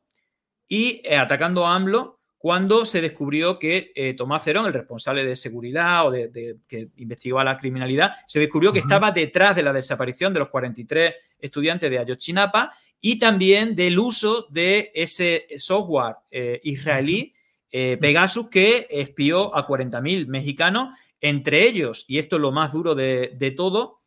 y 0.65 1.01
eh, 1.03 1.17
atacando 1.17 1.65
a 1.65 1.75
AMLO 1.75 2.16
cuando 2.37 2.85
se 2.85 3.01
descubrió 3.01 3.57
que 3.57 3.91
eh, 3.95 4.13
Tomás 4.13 4.43
Cerón, 4.43 4.67
el 4.67 4.73
responsable 4.73 5.25
de 5.25 5.35
seguridad 5.35 6.07
o 6.07 6.11
de, 6.11 6.57
que 6.67 6.89
investigaba 6.97 7.43
la 7.43 7.57
criminalidad, 7.57 8.13
se 8.27 8.39
descubrió 8.39 8.71
que 8.71 8.79
estaba 8.79 9.11
detrás 9.11 9.55
de 9.55 9.63
la 9.63 9.73
desaparición 9.73 10.33
de 10.33 10.39
los 10.39 10.49
43 10.49 11.15
estudiantes 11.39 11.89
de 11.89 11.99
Ayotzinapa 11.99 12.73
y 13.01 13.19
también 13.19 13.75
del 13.75 13.97
uso 13.99 14.47
de 14.49 14.91
ese 14.93 15.47
software 15.57 16.15
eh, 16.31 16.59
israelí 16.63 17.33
Pegasus 17.69 18.49
que 18.49 18.87
espió 18.89 19.55
a 19.55 19.67
40.000 19.67 20.25
mexicanos, 20.25 20.97
entre 21.21 21.67
ellos, 21.67 22.05
y 22.07 22.17
esto 22.17 22.37
es 22.37 22.41
lo 22.41 22.51
más 22.51 22.71
duro 22.71 22.95
de, 22.95 23.33
de 23.35 23.51
todo, 23.51 23.97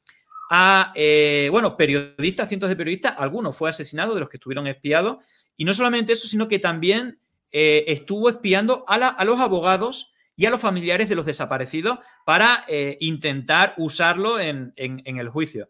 a, 0.52 0.92
eh, 0.96 1.48
bueno, 1.52 1.76
periodistas, 1.76 2.48
cientos 2.48 2.68
de 2.68 2.74
periodistas, 2.74 3.14
algunos 3.16 3.56
fue 3.56 3.70
asesinado 3.70 4.14
de 4.14 4.20
los 4.20 4.28
que 4.28 4.36
estuvieron 4.36 4.66
espiados, 4.66 5.18
y 5.56 5.64
no 5.64 5.72
solamente 5.72 6.14
eso, 6.14 6.26
sino 6.26 6.48
que 6.48 6.58
también 6.58 7.20
eh, 7.52 7.84
estuvo 7.88 8.28
espiando 8.28 8.84
a, 8.86 9.24
los 9.24 9.40
abogados 9.40 10.14
y 10.36 10.46
a 10.46 10.50
los 10.50 10.60
familiares 10.60 11.08
de 11.08 11.14
los 11.14 11.26
desaparecidos 11.26 11.98
para 12.24 12.64
eh, 12.68 12.96
intentar 13.00 13.74
usarlo 13.78 14.38
en, 14.38 14.72
el 14.76 15.28
juicio. 15.28 15.68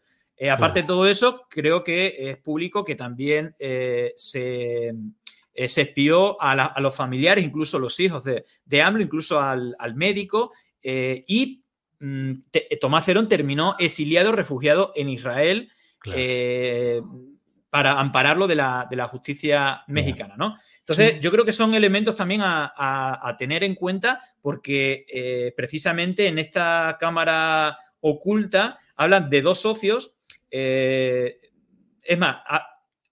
Aparte 0.50 0.80
de 0.80 0.86
todo 0.86 1.06
eso, 1.06 1.46
creo 1.50 1.84
que 1.84 2.30
es 2.30 2.38
público 2.38 2.82
que 2.82 2.94
también 2.94 3.54
se, 3.58 4.14
se, 4.16 5.82
espió 5.82 6.40
a, 6.40 6.80
los 6.80 6.96
familiares, 6.96 7.44
incluso 7.44 7.78
los 7.78 8.00
hijos 8.00 8.24
de, 8.24 8.44
de 8.64 8.82
AMLO, 8.82 9.02
incluso 9.02 9.38
al, 9.38 9.76
al 9.78 9.94
médico, 9.96 10.52
y 10.82 11.60
Mm, 12.00 12.32
Tomás 12.80 13.04
Cerón 13.04 13.28
terminó 13.28 13.76
exiliado, 13.78 14.32
refugiado 14.32 14.92
en 14.96 15.10
Israel 15.10 15.70
eh, 16.14 17.02
para 17.70 18.00
ampararlo 18.00 18.48
de 18.48 18.56
la, 18.56 19.08
justicia 19.10 19.80
mexicana, 19.86 20.34
¿no? 20.36 20.56
Entonces, 20.80 21.20
yo 21.20 21.30
creo 21.30 21.44
que 21.44 21.52
son 21.52 21.74
elementos 21.74 22.16
también 22.16 22.40
a, 22.42 23.36
tener 23.38 23.62
en 23.62 23.76
cuenta 23.76 24.22
porque 24.42 25.06
eh, 25.08 25.54
precisamente 25.56 26.26
en 26.26 26.38
esta 26.38 26.96
Cámara 26.98 27.78
oculta 28.00 28.78
hablan 28.96 29.30
de 29.30 29.40
dos 29.40 29.60
socios. 29.60 30.16
Eh, 30.50 31.40
es 32.02 32.18
más, 32.18 32.38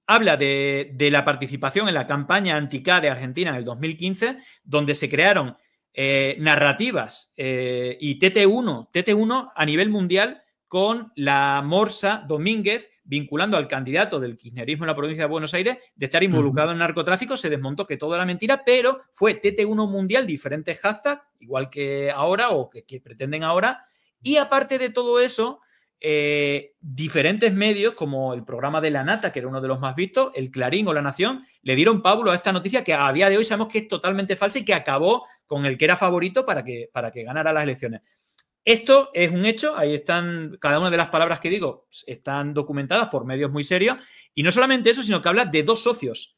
habla 0.07 0.37
de, 0.37 0.91
de, 0.95 1.11
la 1.11 1.25
participación 1.25 1.87
en 1.87 1.95
la 1.95 2.07
campaña 2.07 2.57
anti-K 2.57 3.01
de 3.01 3.11
Argentina 3.11 3.51
en 3.51 3.57
el 3.57 3.65
2015, 3.65 4.39
donde 4.65 4.97
se 4.97 5.09
crearon 5.09 5.57
eh, 5.95 6.37
narrativas 6.41 7.33
y 7.37 8.19
TT1, 8.19 8.91
TT1 8.93 9.53
a 9.55 9.65
nivel 9.65 9.91
mundial 9.91 10.43
con 10.69 11.13
la 11.17 11.63
Morsa 11.65 12.25
Domínguez 12.29 12.91
vinculando 13.09 13.57
al 13.57 13.69
candidato 13.69 14.21
del 14.21 14.37
kirchnerismo 14.37 14.85
en 14.85 14.89
la 14.89 14.95
provincia 14.97 15.25
de 15.25 15.31
Buenos 15.31 15.55
Aires 15.55 15.79
de 15.97 16.07
estar 16.07 16.23
involucrado 16.23 16.73
en 16.73 16.79
narcotráfico, 16.79 17.39
se 17.39 17.49
desmontó 17.49 17.87
que 17.87 17.97
todo 17.97 18.15
era 18.15 18.27
mentira, 18.27 18.63
pero 18.67 19.01
fue 19.15 19.41
TT1 19.41 19.91
mundial, 19.91 20.27
diferentes 20.27 20.79
hashtags, 20.79 21.23
igual 21.41 21.71
que 21.71 22.11
ahora 22.11 22.51
o 22.51 22.69
que, 22.69 22.85
que 22.85 23.01
pretenden 23.01 23.45
ahora, 23.45 23.83
y 24.23 24.37
aparte 24.37 24.79
de 24.79 24.91
todo 24.91 25.21
eso, 25.21 25.61
eh, 26.01 26.75
diferentes 26.81 27.53
medios, 27.53 27.95
como 27.95 28.33
el 28.33 28.45
programa 28.45 28.81
de 28.81 28.91
La 28.91 29.03
Nata, 29.03 29.33
que 29.33 29.41
era 29.41 29.49
uno 29.49 29.61
de 29.61 29.67
los 29.67 29.81
más 29.81 29.97
vistos, 29.97 30.31
el 30.35 30.51
Clarín 30.51 30.87
o 30.87 30.95
La 30.95 31.03
Nación, 31.03 31.45
le 31.63 31.75
dieron 31.75 32.03
Pablo 32.03 32.31
a 32.31 32.37
esta 32.37 32.53
noticia 32.53 32.85
que 32.85 32.95
a 32.95 33.13
día 33.13 33.29
de 33.29 33.37
hoy 33.37 33.45
sabemos 33.45 33.69
que 33.69 33.79
es 33.79 33.89
totalmente 33.89 34.37
falsa 34.37 34.61
y 34.61 34.65
que 34.65 34.75
acabó 34.75 35.27
con 35.47 35.67
el 35.67 35.77
que 35.77 35.87
era 35.87 35.97
favorito 35.97 36.47
para 36.47 36.63
que, 36.63 36.89
para 36.93 37.11
que 37.11 37.25
ganara 37.25 37.53
las 37.53 37.65
elecciones. 37.65 38.03
Esto 38.69 39.11
es 39.15 39.31
un 39.31 39.47
hecho, 39.47 39.79
ahí 39.79 39.95
están, 39.95 40.59
cada 40.61 40.79
una 40.79 40.91
de 40.91 40.99
las 40.99 41.09
palabras 41.09 41.41
que 41.41 41.49
digo 41.49 41.89
están 42.07 42.53
documentadas 42.53 43.09
por 43.09 43.25
medios 43.25 43.51
muy 43.51 43.65
serios, 43.65 43.97
y 44.35 44.43
no 44.43 44.53
solamente 44.53 44.91
eso, 44.91 45.03
sino 45.03 45.23
que 45.23 45.29
habla 45.31 45.47
de 45.47 45.63
dos 45.63 45.83
socios, 45.83 46.37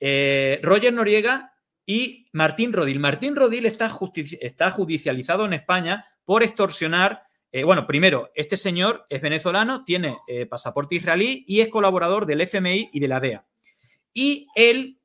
eh, 0.00 0.58
Roger 0.62 0.94
Noriega 0.94 1.52
y 1.84 2.30
Martín 2.32 2.72
Rodil. 2.72 2.98
Martín 2.98 3.36
Rodil 3.36 3.66
está, 3.66 3.94
está 4.40 4.70
judicializado 4.70 5.44
en 5.44 5.52
España 5.52 6.06
por 6.24 6.42
extorsionar 6.42 7.24
eh, 7.52 7.62
bueno, 7.62 7.86
primero, 7.86 8.30
este 8.34 8.56
señor 8.56 9.04
es 9.10 9.20
venezolano, 9.20 9.84
tiene 9.84 10.16
eh, 10.28 10.46
pasaporte 10.46 10.94
israelí 10.94 11.44
y 11.46 11.60
es 11.60 11.68
colaborador 11.68 12.24
del 12.24 12.40
FMI 12.40 12.88
y 12.90 13.00
de 13.00 13.08
la 13.08 13.20
DEA. 13.20 13.46
Y 14.14 14.48
él 14.54 14.98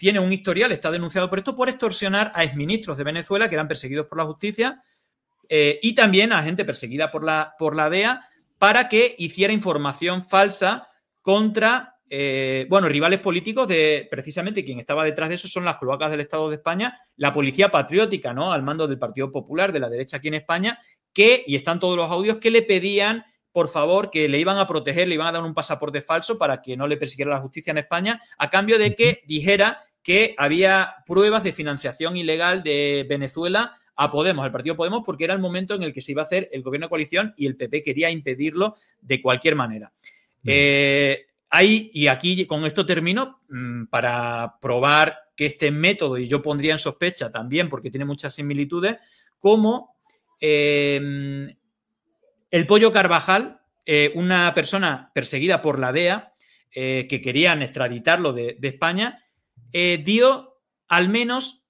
tiene 0.00 0.20
un 0.20 0.32
historial, 0.32 0.72
está 0.72 0.90
denunciado 0.90 1.28
por 1.28 1.38
esto, 1.38 1.54
por 1.54 1.68
extorsionar 1.68 2.32
a 2.34 2.44
exministros 2.44 2.96
de 2.96 3.04
Venezuela 3.04 3.50
que 3.50 3.56
eran 3.56 3.68
perseguidos 3.68 4.06
por 4.06 4.16
la 4.16 4.24
justicia 4.24 4.82
y 5.48 5.94
también 5.94 6.32
a 6.32 6.42
gente 6.42 6.64
perseguida 6.64 7.10
por 7.10 7.24
la, 7.24 7.54
por 7.58 7.76
la 7.76 7.90
DEA 7.90 8.28
para 8.58 8.88
que 8.88 9.14
hiciera 9.18 9.52
información 9.52 10.26
falsa 10.26 10.88
contra, 11.22 11.96
bueno, 12.68 12.88
rivales 12.88 13.20
políticos 13.20 13.68
de 13.68 14.06
precisamente 14.10 14.64
quien 14.64 14.78
estaba 14.78 15.04
detrás 15.04 15.28
de 15.28 15.34
eso 15.34 15.48
son 15.48 15.64
las 15.64 15.76
cloacas 15.76 16.10
del 16.10 16.20
Estado 16.20 16.48
de 16.48 16.56
España, 16.56 16.98
la 17.16 17.32
policía 17.32 17.70
patriótica, 17.70 18.32
¿no? 18.32 18.52
Al 18.52 18.62
mando 18.62 18.86
del 18.86 18.98
Partido 18.98 19.32
Popular, 19.32 19.72
de 19.72 19.80
la 19.80 19.88
derecha 19.88 20.18
aquí 20.18 20.28
en 20.28 20.34
España, 20.34 20.78
que, 21.14 21.44
y 21.46 21.56
están 21.56 21.80
todos 21.80 21.96
los 21.96 22.10
audios, 22.10 22.38
que 22.38 22.50
le 22.50 22.62
pedían, 22.62 23.24
por 23.52 23.68
favor, 23.68 24.10
que 24.10 24.28
le 24.28 24.38
iban 24.38 24.58
a 24.58 24.66
proteger, 24.66 25.08
le 25.08 25.14
iban 25.14 25.28
a 25.28 25.32
dar 25.32 25.42
un 25.42 25.54
pasaporte 25.54 26.02
falso 26.02 26.36
para 26.36 26.60
que 26.60 26.76
no 26.76 26.86
le 26.86 26.96
persiguiera 26.96 27.30
la 27.30 27.40
justicia 27.40 27.70
en 27.70 27.78
España, 27.78 28.20
a 28.36 28.50
cambio 28.50 28.78
de 28.78 28.94
que 28.94 29.22
dijera 29.26 29.82
que 30.02 30.34
había 30.36 30.96
pruebas 31.06 31.44
de 31.44 31.52
financiación 31.52 32.16
ilegal 32.16 32.62
de 32.62 33.06
Venezuela 33.08 33.76
a 33.96 34.10
Podemos, 34.10 34.44
al 34.44 34.52
partido 34.52 34.76
Podemos, 34.76 35.02
porque 35.04 35.24
era 35.24 35.34
el 35.34 35.40
momento 35.40 35.74
en 35.74 35.82
el 35.82 35.92
que 35.92 36.00
se 36.00 36.12
iba 36.12 36.22
a 36.22 36.24
hacer 36.24 36.48
el 36.52 36.62
gobierno 36.62 36.86
de 36.86 36.90
coalición 36.90 37.34
y 37.36 37.46
el 37.46 37.56
PP 37.56 37.82
quería 37.82 38.10
impedirlo 38.10 38.74
de 39.00 39.20
cualquier 39.22 39.54
manera. 39.56 39.92
Eh, 40.44 41.26
ahí, 41.50 41.90
y 41.94 42.08
aquí 42.08 42.46
con 42.46 42.64
esto 42.66 42.84
termino, 42.84 43.40
mm, 43.48 43.86
para 43.86 44.56
probar 44.60 45.16
que 45.36 45.46
este 45.46 45.70
método, 45.70 46.18
y 46.18 46.28
yo 46.28 46.42
pondría 46.42 46.72
en 46.72 46.78
sospecha 46.78 47.30
también, 47.30 47.68
porque 47.68 47.90
tiene 47.90 48.04
muchas 48.04 48.34
similitudes, 48.34 48.96
como 49.38 49.94
Em, 50.46 51.56
el 52.50 52.66
pollo 52.66 52.92
Carvajal, 52.92 53.62
eh, 53.86 54.12
una 54.14 54.52
persona 54.52 55.10
perseguida 55.14 55.62
por 55.62 55.78
la 55.78 55.90
DEA, 55.90 56.34
eh, 56.70 57.06
que 57.08 57.22
querían 57.22 57.62
extraditarlo 57.62 58.34
de, 58.34 58.58
España, 58.60 59.24
eh, 59.72 60.02
dio 60.04 60.58
al 60.86 61.08
menos 61.08 61.63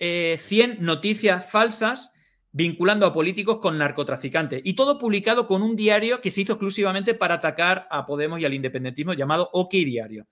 100 0.00 0.78
noticias 0.80 1.50
falsas 1.50 2.12
vinculando 2.52 3.06
a 3.06 3.12
políticos 3.12 3.58
con 3.58 3.76
narcotraficantes. 3.76 4.62
Y 4.64 4.72
todo 4.74 4.98
publicado 4.98 5.46
con 5.46 5.62
un 5.62 5.76
diario 5.76 6.20
que 6.20 6.30
se 6.30 6.40
hizo 6.40 6.54
exclusivamente 6.54 7.14
para 7.14 7.34
atacar 7.34 7.86
a 7.90 8.06
Podemos 8.06 8.40
y 8.40 8.44
al 8.46 8.54
independentismo 8.54 9.12
llamado 9.12 9.50
OK 9.52 9.72
Diario. 9.72 10.26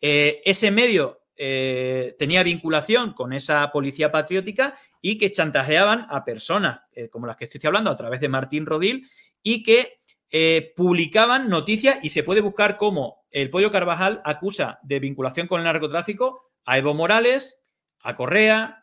ese 0.00 0.70
medio 0.70 1.22
eh, 1.36 2.14
tenía 2.18 2.42
vinculación 2.42 3.14
con 3.14 3.32
esa 3.32 3.72
policía 3.72 4.12
patriótica 4.12 4.76
y 5.00 5.16
que 5.16 5.32
chantajeaban 5.32 6.06
a 6.10 6.24
personas 6.24 6.80
eh, 6.92 7.08
como 7.08 7.26
las 7.26 7.36
que 7.36 7.46
estoy 7.46 7.60
hablando 7.64 7.90
a 7.90 7.96
través 7.96 8.20
de 8.20 8.28
Martín 8.28 8.66
Rodil 8.66 9.08
y 9.42 9.62
que 9.62 10.00
eh, 10.30 10.72
publicaban 10.76 11.48
noticias 11.48 11.98
y 12.02 12.10
se 12.10 12.22
puede 12.22 12.42
buscar 12.42 12.76
cómo 12.76 13.24
el 13.30 13.50
Pollo 13.50 13.72
Carvajal 13.72 14.20
acusa 14.24 14.78
de 14.82 15.00
vinculación 15.00 15.46
con 15.46 15.60
el 15.60 15.64
narcotráfico 15.64 16.52
a 16.66 16.78
Evo 16.78 16.92
Morales, 16.92 17.64
a 18.02 18.14
Correa, 18.14 18.81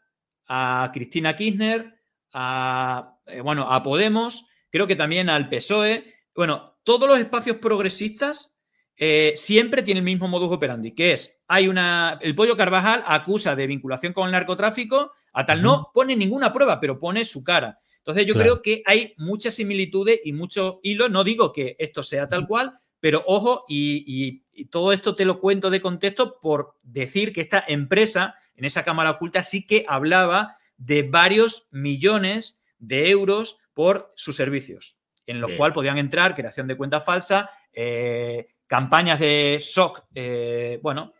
a 0.49 0.89
Cristina 0.91 1.35
Kirchner, 1.35 1.93
a, 2.33 3.17
bueno, 3.43 3.71
a 3.71 3.81
Podemos, 3.83 4.47
creo 4.69 4.87
que 4.87 4.95
también 4.95 5.29
al 5.29 5.47
PSOE. 5.47 6.13
Bueno, 6.35 6.79
todos 6.83 7.07
los 7.07 7.19
espacios 7.19 7.57
progresistas 7.57 8.59
eh, 8.97 9.33
siempre 9.37 9.83
tiene 9.83 9.99
el 9.99 10.05
mismo 10.05 10.27
modus 10.27 10.51
operandi, 10.51 10.93
que 10.93 11.13
es, 11.13 11.43
hay 11.47 11.67
una, 11.67 12.19
el 12.21 12.35
pollo 12.35 12.57
Carvajal 12.57 13.03
acusa 13.05 13.55
de 13.55 13.67
vinculación 13.67 14.11
con 14.11 14.25
el 14.25 14.31
narcotráfico, 14.33 15.11
a 15.31 15.45
tal 15.45 15.61
no 15.61 15.91
pone 15.93 16.15
ninguna 16.15 16.51
prueba, 16.51 16.79
pero 16.79 16.99
pone 16.99 17.23
su 17.23 17.43
cara. 17.43 17.77
Entonces 17.99 18.25
yo 18.25 18.33
creo 18.33 18.61
que 18.61 18.81
hay 18.85 19.13
muchas 19.17 19.53
similitudes 19.53 20.19
y 20.23 20.33
muchos 20.33 20.77
hilos, 20.81 21.11
no 21.11 21.23
digo 21.23 21.53
que 21.53 21.75
esto 21.77 22.01
sea 22.01 22.27
tal 22.27 22.47
cual, 22.47 22.73
pero 22.99 23.23
ojo, 23.27 23.65
y, 23.67 24.43
todo 24.69 24.91
esto 24.91 25.15
te 25.15 25.23
lo 25.25 25.39
cuento 25.39 25.69
de 25.69 25.81
contexto 25.81 26.39
por 26.41 26.75
decir 26.83 27.31
que 27.31 27.41
esta 27.41 27.63
empresa, 27.65 28.35
en 28.55 28.65
esa 28.65 28.83
cámara 28.83 29.11
oculta, 29.11 29.41
sí 29.41 29.65
que 29.65 29.85
hablaba 29.87 30.55
de 30.77 31.03
varios 31.03 31.69
millones 31.71 32.63
de 32.77 33.09
euros 33.09 33.59
por 33.73 34.11
sus 34.15 34.35
servicios, 34.35 35.01
en 35.25 35.39
los 35.39 35.51
cuales 35.51 35.73
podían 35.73 35.97
entrar 35.97 36.35
creación 36.35 36.67
de 36.67 36.75
cuenta 36.75 36.99
falsa, 36.99 37.49
eh, 37.71 38.49
campañas 38.67 39.19
de 39.19 39.57
shock, 39.61 40.03
eh, 40.13 40.79
bueno, 40.83 41.13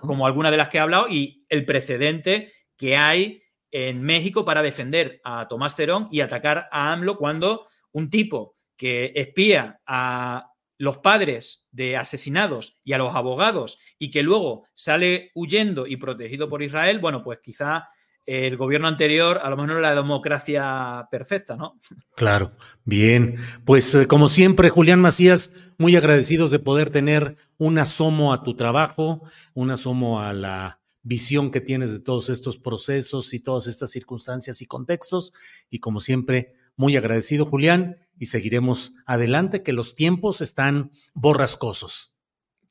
como 0.00 0.26
algunas 0.26 0.50
de 0.50 0.58
las 0.58 0.68
que 0.68 0.78
he 0.78 0.80
hablado, 0.80 1.08
y 1.08 1.44
el 1.48 1.64
precedente 1.64 2.52
que 2.76 2.96
hay 2.96 3.42
en 3.70 4.02
México 4.02 4.44
para 4.44 4.62
defender 4.62 5.20
a 5.24 5.46
Tomás 5.48 5.76
Terón 5.76 6.08
y 6.10 6.20
atacar 6.20 6.68
a 6.70 6.92
AMLO 6.92 7.16
cuando 7.16 7.66
un 7.92 8.10
tipo 8.10 8.56
que 8.76 9.12
espía 9.14 9.80
a 9.86 10.52
los 10.78 10.98
padres 10.98 11.68
de 11.72 11.96
asesinados 11.96 12.76
y 12.84 12.92
a 12.92 12.98
los 12.98 13.14
abogados 13.14 13.78
y 13.98 14.10
que 14.10 14.22
luego 14.22 14.64
sale 14.74 15.30
huyendo 15.34 15.86
y 15.86 15.96
protegido 15.96 16.48
por 16.48 16.62
Israel, 16.62 16.98
bueno, 16.98 17.22
pues 17.22 17.40
quizá 17.42 17.86
el 18.26 18.56
gobierno 18.56 18.88
anterior 18.88 19.38
a 19.42 19.48
lo 19.48 19.56
mejor 19.56 19.74
no 19.74 19.80
la 19.80 19.94
democracia 19.94 21.06
perfecta, 21.10 21.56
¿no? 21.56 21.80
Claro, 22.16 22.52
bien. 22.84 23.36
Pues 23.64 23.94
eh, 23.94 24.06
como 24.06 24.28
siempre, 24.28 24.68
Julián 24.68 25.00
Macías, 25.00 25.52
muy 25.78 25.94
agradecidos 25.94 26.50
de 26.50 26.58
poder 26.58 26.90
tener 26.90 27.36
un 27.56 27.78
asomo 27.78 28.32
a 28.32 28.42
tu 28.42 28.56
trabajo, 28.56 29.22
un 29.54 29.70
asomo 29.70 30.20
a 30.20 30.32
la 30.32 30.80
visión 31.02 31.52
que 31.52 31.60
tienes 31.60 31.92
de 31.92 32.00
todos 32.00 32.28
estos 32.28 32.58
procesos 32.58 33.32
y 33.32 33.38
todas 33.38 33.68
estas 33.68 33.90
circunstancias 33.92 34.60
y 34.60 34.66
contextos. 34.66 35.32
Y 35.70 35.78
como 35.78 36.00
siempre, 36.00 36.54
muy 36.74 36.96
agradecido, 36.96 37.46
Julián, 37.46 37.96
y 38.18 38.26
seguiremos 38.26 38.94
adelante, 39.06 39.62
que 39.62 39.72
los 39.72 39.94
tiempos 39.94 40.40
están 40.40 40.90
borrascosos. 41.14 42.16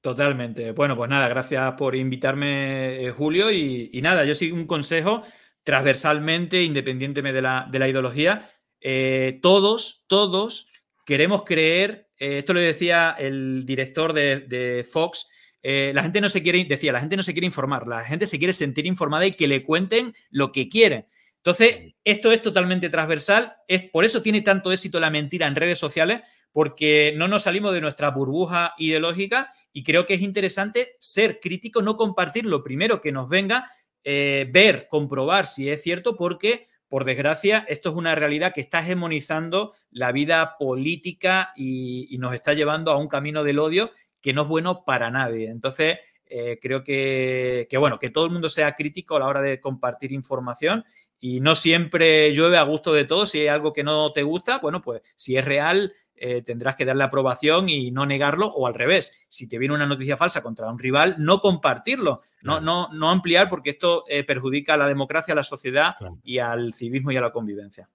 Totalmente. 0.05 0.71
Bueno, 0.71 0.95
pues 0.95 1.09
nada, 1.09 1.27
gracias 1.27 1.73
por 1.79 1.95
invitarme, 1.95 3.03
eh, 3.03 3.09
Julio. 3.09 3.51
Y, 3.51 3.89
nada, 4.03 4.23
yo 4.23 4.35
sigo 4.35 4.55
un 4.55 4.67
consejo 4.67 5.23
transversalmente, 5.63 6.61
independientemente 6.61 7.37
de 7.37 7.41
la, 7.41 7.67
de 7.71 7.79
la 7.79 7.87
ideología. 7.87 8.47
Eh, 8.81 9.39
todos, 9.41 10.05
todos 10.07 10.71
queremos 11.07 11.43
creer, 11.43 12.09
eh, 12.19 12.37
esto 12.37 12.53
lo 12.53 12.59
decía 12.59 13.15
el 13.17 13.65
director 13.65 14.13
de, 14.13 14.87
Fox, 14.87 15.27
la 15.63 16.03
gente 16.03 16.21
no 16.21 16.29
se 16.29 16.43
quiere, 16.43 16.63
decía, 16.65 16.91
la 16.91 16.99
gente 16.99 17.17
no 17.17 17.23
se 17.23 17.33
quiere 17.33 17.47
informar, 17.47 17.87
la 17.87 18.03
gente 18.03 18.27
se 18.27 18.37
quiere 18.37 18.53
sentir 18.53 18.85
informada 18.85 19.25
y 19.25 19.31
que 19.31 19.47
le 19.47 19.63
cuenten 19.63 20.13
lo 20.29 20.51
que 20.51 20.69
quiere. 20.69 21.07
Entonces, 21.45 21.93
esto 22.03 22.31
es 22.31 22.41
totalmente 22.41 22.89
transversal, 22.89 23.55
es, 23.67 23.83
por 23.83 24.03
eso 24.03 24.23
tiene 24.23 24.41
tanto 24.41 24.71
éxito 24.71 24.99
la 24.99 25.11
mentira 25.11 25.45
en 25.45 25.55
redes 25.55 25.77
sociales, 25.77 26.21
porque 26.51 27.13
no 27.17 27.27
nos 27.27 27.43
salimos 27.43 27.71
de 27.71 27.81
nuestra 27.81 28.09
burbuja 28.09 28.73
ideológica 28.79 29.53
y 29.71 29.83
creo 29.83 30.07
que 30.07 30.15
es 30.15 30.21
interesante 30.21 30.95
ser 30.97 31.39
crítico, 31.39 31.83
no 31.83 31.97
compartir 31.97 32.45
lo 32.45 32.63
primero 32.63 32.99
que 32.99 33.11
nos 33.11 33.29
venga, 33.29 33.69
eh, 34.03 34.49
ver, 34.51 34.87
comprobar 34.89 35.45
si 35.45 35.69
es 35.69 35.83
cierto, 35.83 36.15
porque 36.15 36.67
por 36.87 37.05
desgracia, 37.05 37.63
esto 37.69 37.89
es 37.89 37.95
una 37.95 38.15
realidad 38.15 38.51
que 38.51 38.61
está 38.61 38.79
hegemonizando 38.79 39.73
la 39.91 40.11
vida 40.11 40.57
política 40.57 41.53
y, 41.55 42.15
nos 42.17 42.33
está 42.33 42.53
llevando 42.53 42.91
a 42.91 42.97
un 42.97 43.07
camino 43.07 43.43
del 43.43 43.59
odio 43.59 43.91
que 44.19 44.33
no 44.33 44.43
es 44.43 44.47
bueno 44.47 44.83
para 44.83 45.11
nadie. 45.11 45.49
Entonces, 45.49 45.99
eh, 46.27 46.57
creo 46.59 46.83
que, 46.83 47.67
que, 47.69 47.77
bueno, 47.77 47.99
que 47.99 48.09
todo 48.09 48.25
el 48.25 48.31
mundo 48.31 48.49
sea 48.49 48.73
crítico 48.73 49.15
a 49.15 49.19
la 49.19 49.27
hora 49.27 49.43
de 49.43 49.59
compartir 49.59 50.11
información 50.11 50.83
y 51.25 51.39
no 51.39 51.55
siempre 51.55 52.31
llueve 52.33 52.57
a 52.57 52.61
gusto 52.61 52.93
de 52.93 53.03
todos. 53.03 53.31
Si 53.31 53.39
hay 53.39 53.47
algo 53.47 53.73
que 53.73 53.83
no 53.83 54.13
te 54.13 54.21
gusta, 54.21 54.59
bueno, 54.59 54.83
pues 54.83 55.01
si 55.15 55.35
es 55.35 55.43
real, 55.43 55.91
eh, 56.13 56.43
tendrás 56.43 56.75
que 56.75 56.85
darle 56.85 57.03
aprobación 57.03 57.67
y 57.67 57.89
no 57.89 58.05
negarlo, 58.05 58.45
o 58.45 58.67
al 58.67 58.75
revés, 58.75 59.25
si 59.27 59.47
te 59.47 59.57
viene 59.57 59.73
una 59.73 59.87
noticia 59.87 60.17
falsa 60.17 60.43
contra 60.43 60.69
un 60.69 60.77
rival, 60.77 61.15
no 61.17 61.39
compartirlo, 61.39 62.21
no, 62.43 62.61
no, 62.61 62.89
no 62.93 63.09
ampliar, 63.09 63.49
porque 63.49 63.71
esto 63.71 64.03
eh, 64.07 64.23
perjudica 64.23 64.75
a 64.75 64.77
la 64.77 64.87
democracia, 64.87 65.31
a 65.31 65.35
la 65.35 65.41
sociedad 65.41 65.95
y 66.21 66.37
al 66.37 66.75
civismo 66.75 67.11
y 67.11 67.17
a 67.17 67.21
la 67.21 67.31
convivencia. 67.31 67.89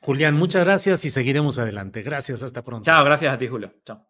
Julián, 0.00 0.36
muchas 0.36 0.64
gracias 0.64 1.04
y 1.04 1.10
seguiremos 1.10 1.58
adelante. 1.58 2.02
Gracias, 2.02 2.44
hasta 2.44 2.62
pronto. 2.62 2.84
Chao, 2.84 3.04
gracias 3.04 3.34
a 3.34 3.36
ti, 3.36 3.48
Julio. 3.48 3.74
Chao. 3.84 4.09